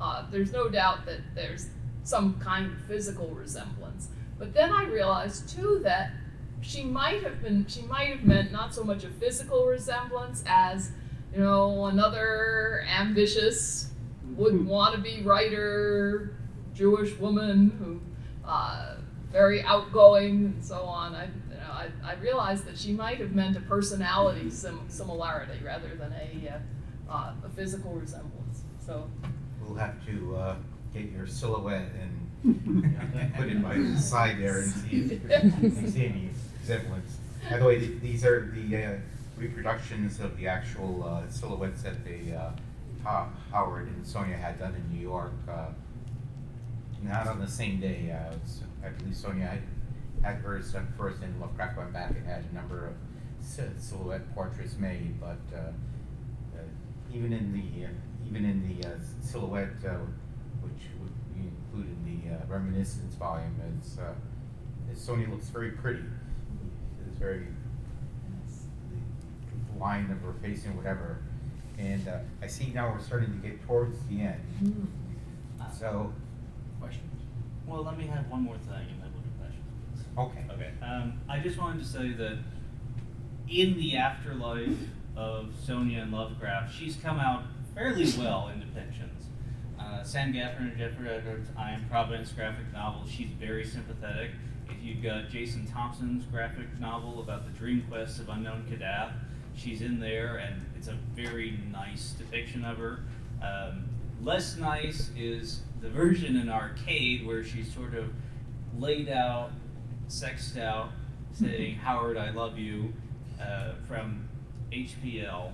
[0.00, 1.68] uh, there's no doubt that there's
[2.04, 4.08] some kind of physical resemblance.
[4.38, 6.12] But then I realized too that
[6.60, 10.92] she might have been, she might have meant not so much a physical resemblance as,
[11.32, 13.90] you know, another ambitious,
[14.36, 16.36] would want to be writer,
[16.74, 18.00] Jewish woman who,
[18.48, 18.96] uh,
[19.32, 21.14] very outgoing and so on.
[21.14, 25.58] I, you know, I, I realized that she might have meant a personality sim- similarity
[25.64, 28.62] rather than a, uh, uh, a physical resemblance.
[28.84, 29.10] So
[29.68, 30.56] We'll have to uh,
[30.94, 36.06] get your silhouette and put it by the side there and see if you see
[36.06, 37.18] any resemblance.
[37.50, 38.92] By the way, th- these are the uh,
[39.36, 42.50] reproductions of the actual uh, silhouettes that they, uh,
[43.04, 45.32] Ho- Howard and Sonia had done in New York.
[45.48, 45.66] Uh,
[47.02, 48.10] not on the same day.
[48.10, 49.62] Uh, it's- I believe Sonia had,
[50.22, 52.94] had hers done first, and Lovecraft went back and had a number of
[53.42, 55.20] silhouette portraits made.
[55.20, 55.58] But uh,
[56.56, 56.62] uh,
[57.12, 57.88] even in the uh,
[58.28, 59.94] even in the uh, silhouette, uh,
[60.60, 64.12] which would be included in the uh, reminiscence volume, it's, uh,
[64.94, 66.02] Sonia looks very pretty.
[67.08, 67.46] It's very
[69.72, 71.18] the line of her face and whatever.
[71.78, 74.88] And uh, I see now we're starting to get towards the end.
[75.78, 76.12] So,
[76.80, 77.04] Questions?
[77.66, 80.06] Well, let me have one more thing and then we'll do questions.
[80.18, 80.44] okay.
[80.54, 80.70] Okay.
[80.84, 82.38] Um, I just wanted to say that
[83.48, 84.76] in the afterlife
[85.16, 87.44] of Sonia and Lovecraft, she's come out
[87.78, 89.28] fairly well in depictions.
[89.78, 94.32] Uh, Sam Gaffner and Jeffrey Edwards' I Am Providence graphic novel, she's very sympathetic.
[94.68, 99.12] If you've got Jason Thompson's graphic novel about the dream quest of unknown Kadath,
[99.54, 103.00] she's in there and it's a very nice depiction of her.
[103.42, 103.84] Um,
[104.20, 108.10] less nice is the version in arcade where she's sort of
[108.76, 109.52] laid out,
[110.08, 110.88] sexed out,
[111.32, 112.92] saying, Howard, I love you,
[113.40, 114.28] uh, from
[114.72, 115.52] HPL.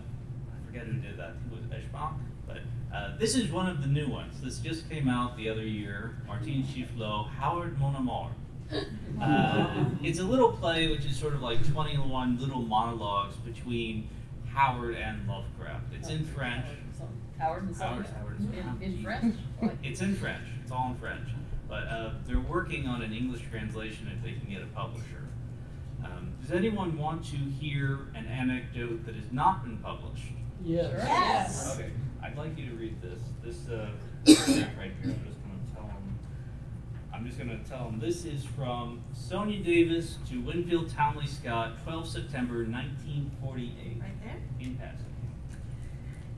[0.75, 1.35] I forget who did that.
[1.47, 2.15] It was Eschbach.
[2.47, 2.59] But
[2.95, 4.41] uh, this is one of the new ones.
[4.43, 6.17] This just came out the other year.
[6.27, 8.31] Martin Chiffleau, Howard Mon Amour.
[9.23, 14.09] Uh, it's a little play which is sort of like 21 little monologues between
[14.53, 15.85] Howard and Lovecraft.
[15.95, 16.67] It's in French.
[17.39, 19.37] Howard and Howard, Howard and In, in French?
[19.85, 20.43] It's in French.
[20.61, 21.29] It's all in French.
[21.69, 25.29] But uh, they're working on an English translation if they can get a publisher.
[26.05, 30.33] Um, does anyone want to hear an anecdote that has not been published?
[30.65, 30.93] Yes.
[30.97, 31.75] Yes.
[31.75, 31.91] Okay.
[32.23, 33.21] I'd like you to read this.
[33.43, 33.91] This uh,
[34.25, 35.15] paragraph right here.
[35.15, 36.19] I'm just going to tell them.
[37.13, 41.27] I'm I'm just going to tell them this is from Sonia Davis to Winfield Townley
[41.27, 43.99] Scott, 12 September 1948.
[43.99, 44.37] Right there.
[44.61, 45.07] In passing.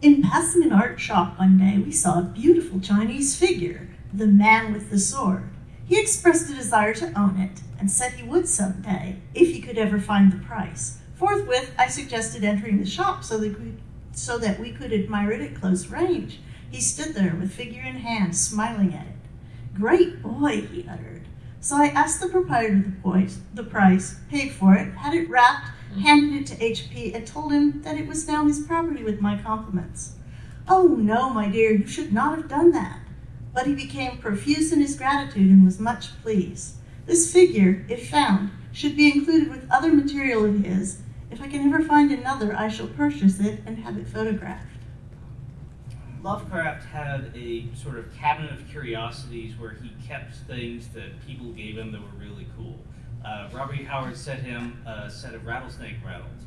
[0.01, 4.73] In passing an art shop one day, we saw a beautiful Chinese figure, the man
[4.73, 5.51] with the sword.
[5.87, 9.61] He expressed a desire to own it and said he would some day, if he
[9.61, 10.99] could ever find the price.
[11.17, 13.75] Forthwith, I suggested entering the shop so that we,
[14.17, 16.41] so that we could admire it at close range.
[16.71, 19.13] He stood there with figure in hand, smiling at it.
[19.75, 21.27] Great boy, he uttered.
[21.61, 25.69] So I asked the proprietor the, poise, the price, paid for it, had it wrapped,
[26.01, 29.37] handed it to HP, and told him that it was now his property with my
[29.37, 30.15] compliments.
[30.67, 33.01] Oh, no, my dear, you should not have done that.
[33.53, 36.77] But he became profuse in his gratitude and was much pleased.
[37.05, 41.01] This figure, if found, should be included with other material of his.
[41.37, 44.71] If I can ever find another, I shall purchase it and have it photographed.
[46.23, 51.77] Lovecraft had a sort of cabinet of curiosities where he kept things that people gave
[51.77, 52.79] him that were really cool.
[53.23, 53.85] Uh, Robert E.
[53.85, 56.41] Howard sent him a set of rattlesnake rattles.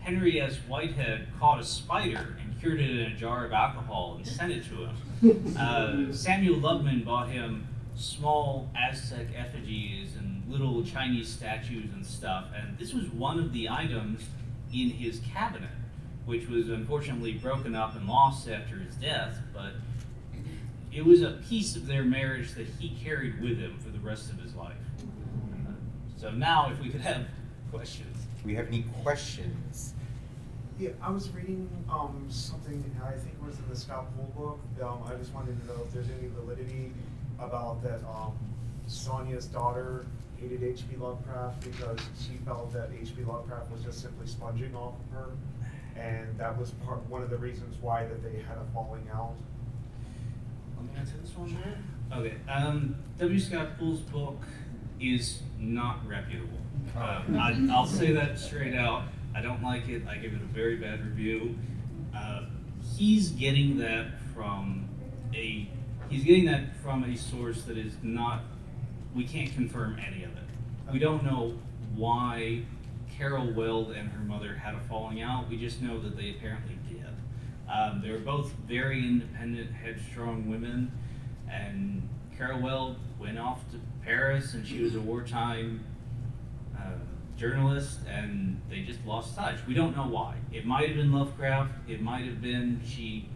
[0.00, 0.56] Henry S.
[0.66, 4.64] Whitehead caught a spider and cured it in a jar of alcohol and sent it
[4.64, 4.96] to him.
[5.56, 10.05] Uh, Samuel Loveman bought him small Aztec effigies
[10.48, 14.24] little Chinese statues and stuff, and this was one of the items
[14.72, 15.70] in his cabinet
[16.26, 19.72] which was unfortunately broken up and lost after his death, but
[20.92, 24.30] it was a piece of their marriage that he carried with him for the rest
[24.30, 24.74] of his life.
[26.16, 27.26] So now, if we could have
[27.70, 28.16] questions.
[28.42, 29.94] Do we have any questions?
[30.78, 34.84] Yeah, I was reading um, something, I think it was in the Scott Poole book.
[34.84, 36.92] Um, I just wanted to know if there's any validity
[37.38, 38.32] about that um,
[38.86, 40.06] Sonia's daughter
[40.40, 40.96] hated H.P.
[40.96, 43.24] Lovecraft because she felt that H.P.
[43.24, 45.30] Lovecraft was just simply sponging off of her
[45.98, 49.34] and that was part one of the reasons why that they had a falling out.
[50.76, 52.18] Let me answer this one there.
[52.18, 52.34] Okay.
[52.48, 53.40] Um, W.
[53.40, 54.40] Scott Poole's book
[55.00, 56.58] is not reputable.
[56.96, 59.04] Uh, I, I'll say that straight out.
[59.34, 60.06] I don't like it.
[60.06, 61.56] I give it a very bad review.
[62.14, 62.44] Uh,
[62.96, 64.88] he's getting that from
[65.34, 65.68] a
[66.08, 68.42] he's getting that from a source that is not.
[69.16, 70.44] We can't confirm any of it.
[70.92, 71.54] We don't know
[71.94, 72.62] why
[73.16, 75.48] Carol Weld and her mother had a falling out.
[75.48, 77.06] We just know that they apparently did.
[77.72, 80.92] Um, they were both very independent, headstrong women,
[81.50, 82.06] and
[82.36, 85.82] Carol Weld went off to Paris, and she was a wartime
[86.78, 86.98] uh,
[87.38, 89.58] journalist, and they just lost touch.
[89.66, 90.36] We don't know why.
[90.52, 91.72] It might have been Lovecraft.
[91.88, 93.28] It might have been she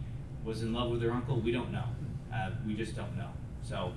[0.45, 1.39] was in love with her uncle.
[1.39, 1.85] We don't know.
[2.33, 3.29] Uh, we just don't know.
[3.63, 3.93] So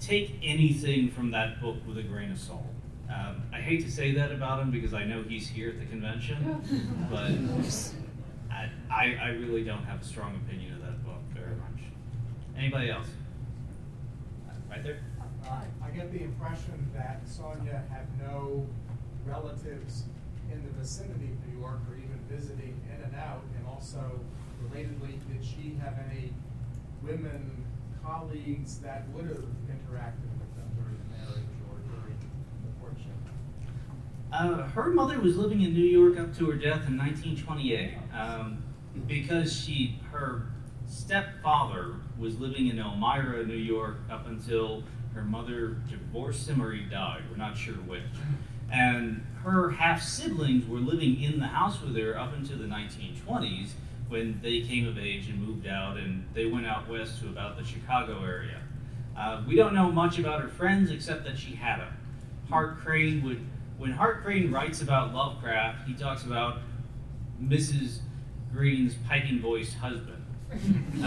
[0.00, 2.64] take anything from that book with a grain of salt.
[3.08, 5.86] Um, I hate to say that about him because I know he's here at the
[5.86, 7.32] convention, but
[8.54, 11.84] I, I, I really don't have a strong opinion of that book very much.
[12.56, 13.08] Anybody else?
[14.70, 15.00] Right there?
[15.44, 18.66] Uh, I get the impression that Sonia had no
[19.26, 20.04] relatives
[20.50, 24.20] in the vicinity of New York or even visiting in and out, and also
[24.62, 26.32] relatedly, did she have any
[27.02, 27.64] women
[28.04, 29.44] colleagues that would have
[30.40, 32.16] with them during marriage or during
[32.80, 33.12] courtship?
[34.32, 38.62] Uh, her mother was living in New York up to her death in 1928 um,
[39.06, 40.46] because she her
[40.86, 44.82] stepfather was living in Elmira, New York, up until
[45.14, 47.22] her mother divorced him or he died.
[47.30, 48.02] We're not sure which.
[48.70, 53.70] And her half siblings were living in the house with her up until the 1920s
[54.08, 57.56] when they came of age and moved out, and they went out west to about
[57.56, 58.60] the Chicago area.
[59.16, 61.92] Uh, we don't know much about her friends except that she had them.
[62.48, 63.44] Hart Crane would,
[63.78, 66.58] when Hart Crane writes about Lovecraft, he talks about
[67.42, 67.98] Mrs.
[68.52, 70.16] Greene's piping voiced husband.
[71.00, 71.06] Uh,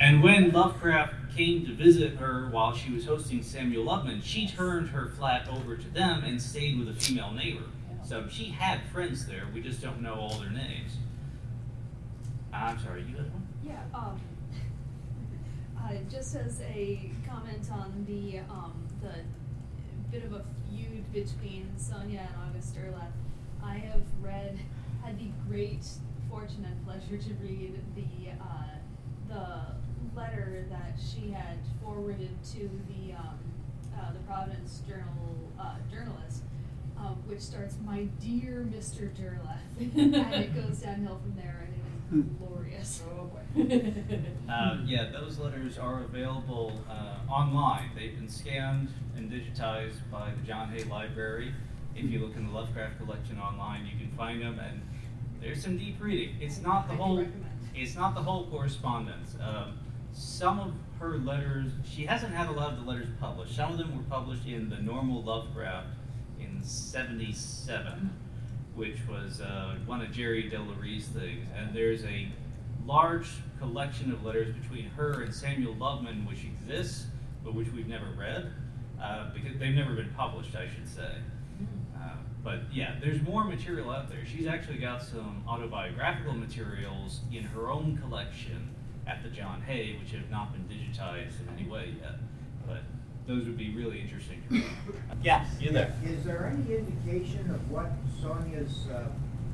[0.00, 4.88] and when Lovecraft came to visit her while she was hosting Samuel Loveman, she turned
[4.88, 7.64] her flat over to them and stayed with a female neighbor.
[8.04, 9.44] So she had friends there.
[9.54, 10.96] We just don't know all their names.
[12.52, 13.46] I'm sorry, you had one?
[13.64, 14.20] Yeah, um,
[15.84, 18.72] uh, just as a comment on the, um,
[19.02, 19.12] the
[20.10, 23.12] bit of a feud between Sonia and August Derleth,
[23.62, 24.58] I have read,
[25.04, 25.86] had the great
[26.28, 28.78] fortune and pleasure to read the, uh,
[29.28, 33.38] the letter that she had forwarded to the, um,
[33.98, 36.42] uh, the Providence Journal, uh, journalist,
[36.96, 39.10] um, which starts, "My dear Mr.
[39.14, 41.68] Derleth," and it goes downhill from there,
[42.10, 43.02] glorious.
[44.48, 47.90] Um, yeah, those letters are available uh, online.
[47.94, 51.54] They've been scanned and digitized by the John Hay Library.
[51.94, 54.80] If you look in the Lovecraft collection online, you can find them, and
[55.40, 56.36] there's some deep reading.
[56.40, 57.24] It's not the whole.
[57.74, 59.36] It's not the whole correspondence.
[59.40, 59.78] Um,
[60.12, 63.56] some of her letters, she hasn't had a lot of the letters published.
[63.56, 65.88] Some of them were published in the normal Lovecraft
[66.38, 68.10] in 77,
[68.80, 71.46] which was uh, one of Gerry de la Ree's things.
[71.54, 72.28] And there's a
[72.86, 73.28] large
[73.58, 77.04] collection of letters between her and Samuel Loveman, which exists,
[77.44, 78.50] but which we've never read,
[79.00, 81.12] uh, because they've never been published, I should say.
[81.94, 84.24] Uh, but yeah, there's more material out there.
[84.24, 88.70] She's actually got some autobiographical materials in her own collection
[89.06, 92.14] at the John Hay, which have not been digitized in any way yet.
[92.66, 92.80] But
[93.30, 94.64] those would be really interesting to read.
[95.22, 95.94] yeah, you there.
[96.04, 99.04] Is there any indication of what Sonia's uh,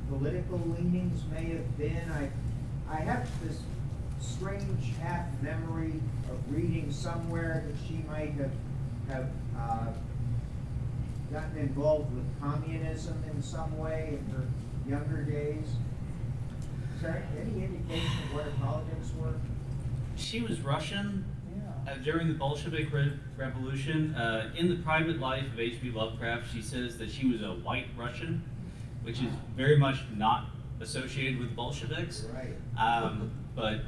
[0.09, 2.11] political leanings may have been?
[2.11, 2.29] I,
[2.91, 3.61] I have this
[4.19, 5.93] strange half memory
[6.29, 8.51] of reading somewhere that she might have
[9.09, 9.87] have uh,
[11.31, 14.43] gotten involved with communism in some way in her
[14.87, 15.67] younger days.
[16.95, 19.33] Is there any indication of what her politics were?
[20.15, 21.36] She was Russian Yeah.
[22.03, 24.13] During the Bolshevik Re- Revolution.
[24.15, 25.91] Uh, in the private life of H.P.
[25.91, 28.43] Lovecraft, she says that she was a white Russian,
[29.03, 30.47] which is very much not
[30.79, 32.25] associated with Bolsheviks.
[32.33, 32.55] Right.
[32.77, 33.81] Um, but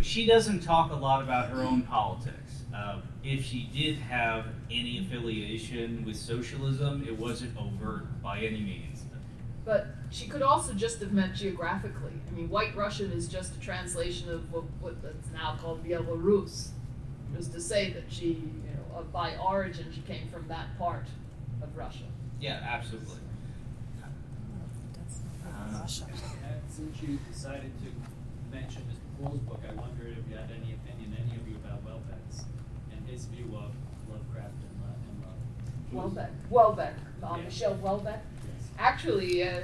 [0.00, 2.64] she doesn't talk a lot about her own politics.
[2.74, 9.04] Uh, if she did have any affiliation with socialism, it wasn't overt by any means.
[9.64, 12.12] But she could also just have meant geographically.
[12.28, 16.68] I mean, White Russian is just a translation of what, what that's now called Belarus.
[17.34, 18.62] It was to say that she, you
[18.92, 21.06] know, uh, by origin, she came from that part
[21.60, 22.04] of Russia.
[22.40, 23.16] Yeah, absolutely.
[25.44, 25.86] Uh,
[26.68, 29.24] Since you decided to mention Mr.
[29.24, 32.44] Paul's book, I wondered if you had any opinion, any of you, about Houellebecq's
[32.92, 33.72] and his view of
[34.08, 36.14] Lovecraft and, uh, and love.
[36.14, 36.30] Houellebecq.
[36.52, 36.94] Houellebecq.
[37.22, 37.44] Uh, Yeah.
[37.44, 38.20] Michel Houellebecq.
[38.44, 38.68] Yes.
[38.78, 39.62] Actually, uh,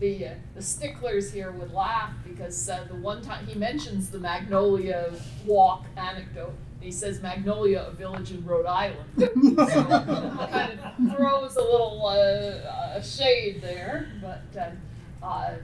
[0.00, 4.18] the uh, the sticklers here would laugh because uh, the one time he mentions the
[4.18, 5.12] Magnolia
[5.46, 6.54] Walk anecdote,
[6.84, 9.08] he says Magnolia, a village in Rhode Island.
[9.18, 15.54] so kind of throws a little uh, uh, shade there, but uh, uh,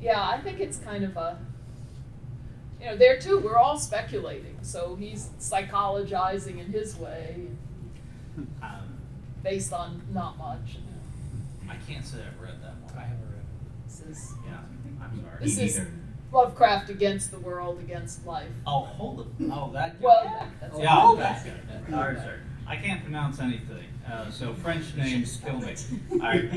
[0.00, 1.38] yeah, I think it's kind of a.
[2.80, 4.58] You know, there too, we're all speculating.
[4.62, 7.46] So he's psychologizing in his way,
[8.62, 8.98] um,
[9.44, 10.78] based on not much.
[11.68, 12.92] I can't say I've read that one.
[12.96, 13.44] I haven't read
[13.86, 14.56] This is Yeah,
[15.00, 15.44] I'm sorry.
[15.44, 15.90] This Me is neither.
[16.32, 18.48] Lovecraft against the world, against life.
[18.66, 19.26] Oh, hold it.
[19.52, 20.00] Oh, that.
[20.00, 21.16] Well, that, that's Yeah, all.
[21.16, 21.54] that's good.
[21.92, 22.38] All right, sorry.
[22.68, 25.74] I can't pronounce anything, uh, so French names kill me.
[26.12, 26.50] All right,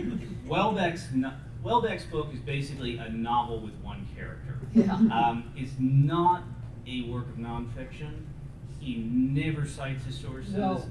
[0.48, 4.60] Houellebecq's no- Houellebecq's book is basically a novel with one character.
[4.74, 4.94] Yeah.
[4.94, 6.44] Um, it's not
[6.86, 8.26] a work of nonfiction.
[8.80, 10.84] He never cites his sources, No.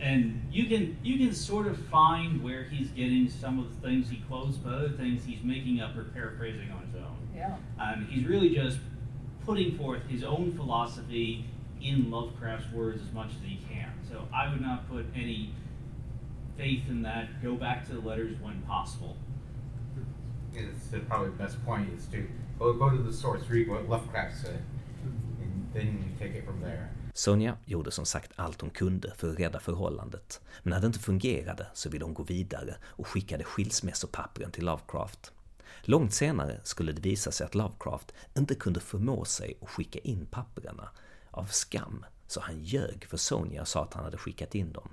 [0.00, 4.10] and you can you can sort of find where he's getting some of the things
[4.10, 6.77] he quotes, but other things he's making up or paraphrasing on his own.
[7.38, 7.56] Yeah.
[7.78, 8.78] Um, he's really just
[9.46, 11.44] putting forth his own philosophy
[11.80, 13.92] in Lovecraft's words as much as he can.
[14.10, 15.52] So I would not put any
[16.56, 17.42] faith in that.
[17.42, 19.16] Go back to the letters when possible.
[20.54, 22.18] It's the probably best point is to
[22.58, 24.62] go, go to the source, read what Lovecraft said,
[25.40, 26.88] and then you take it from there.
[27.14, 30.98] Sonja gjorde som sagt allt hon kunde för att rädda förhållandet, men när det inte
[30.98, 35.32] fungerade så ville hon gå vidare och skickade skilsmässopappren till Lovecraft.
[35.82, 40.26] Långt senare skulle det visa sig att Lovecraft inte kunde förmå sig att skicka in
[40.26, 40.88] papperna
[41.30, 44.88] av skam, så han ljög för Sonja och sa att han hade skickat in dem.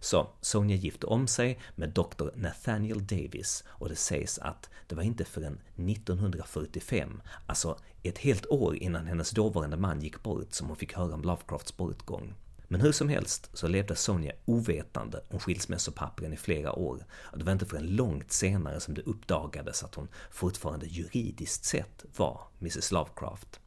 [0.00, 2.28] Så Sonja gifte om sig med Dr.
[2.34, 8.76] Nathaniel Davis och det sägs att det var inte förrän 1945, alltså ett helt år
[8.76, 12.34] innan hennes dåvarande man gick bort, som hon fick höra om Lovecrafts bortgång.
[12.72, 17.44] Men hur som helst så levde Sonja ovetande om skilsmässopappren i flera år och det
[17.44, 22.92] var inte förrän långt senare som det uppdagades att hon fortfarande juridiskt sett var Mrs
[22.92, 23.60] Lovecraft.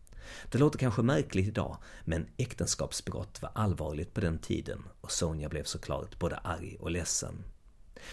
[0.51, 5.63] Det låter kanske märkligt idag, men äktenskapsbrott var allvarligt på den tiden och Sonja blev
[5.63, 7.43] såklart både arg och ledsen.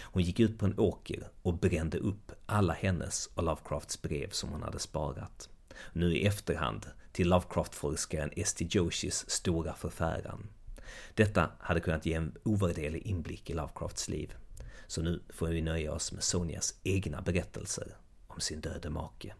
[0.01, 4.49] Hon gick ut på en åker och brände upp alla hennes och Lovecrafts brev som
[4.49, 5.49] hon hade sparat.
[5.93, 10.47] Nu i efterhand till Lovecraft-forskaren Esti Joshis stora förfäran.
[11.13, 14.33] Detta hade kunnat ge en ovärderlig inblick i Lovecrafts liv.
[14.87, 17.95] Så nu får vi nöja oss med Sonjas egna berättelser
[18.27, 19.33] om sin döde make.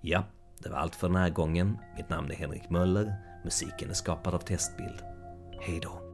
[0.00, 0.24] Ja,
[0.58, 1.78] det var allt för den här gången.
[1.96, 3.14] Mitt namn är Henrik Möller.
[3.44, 5.02] Musiken är skapad av Testbild.
[5.60, 6.09] Hej då!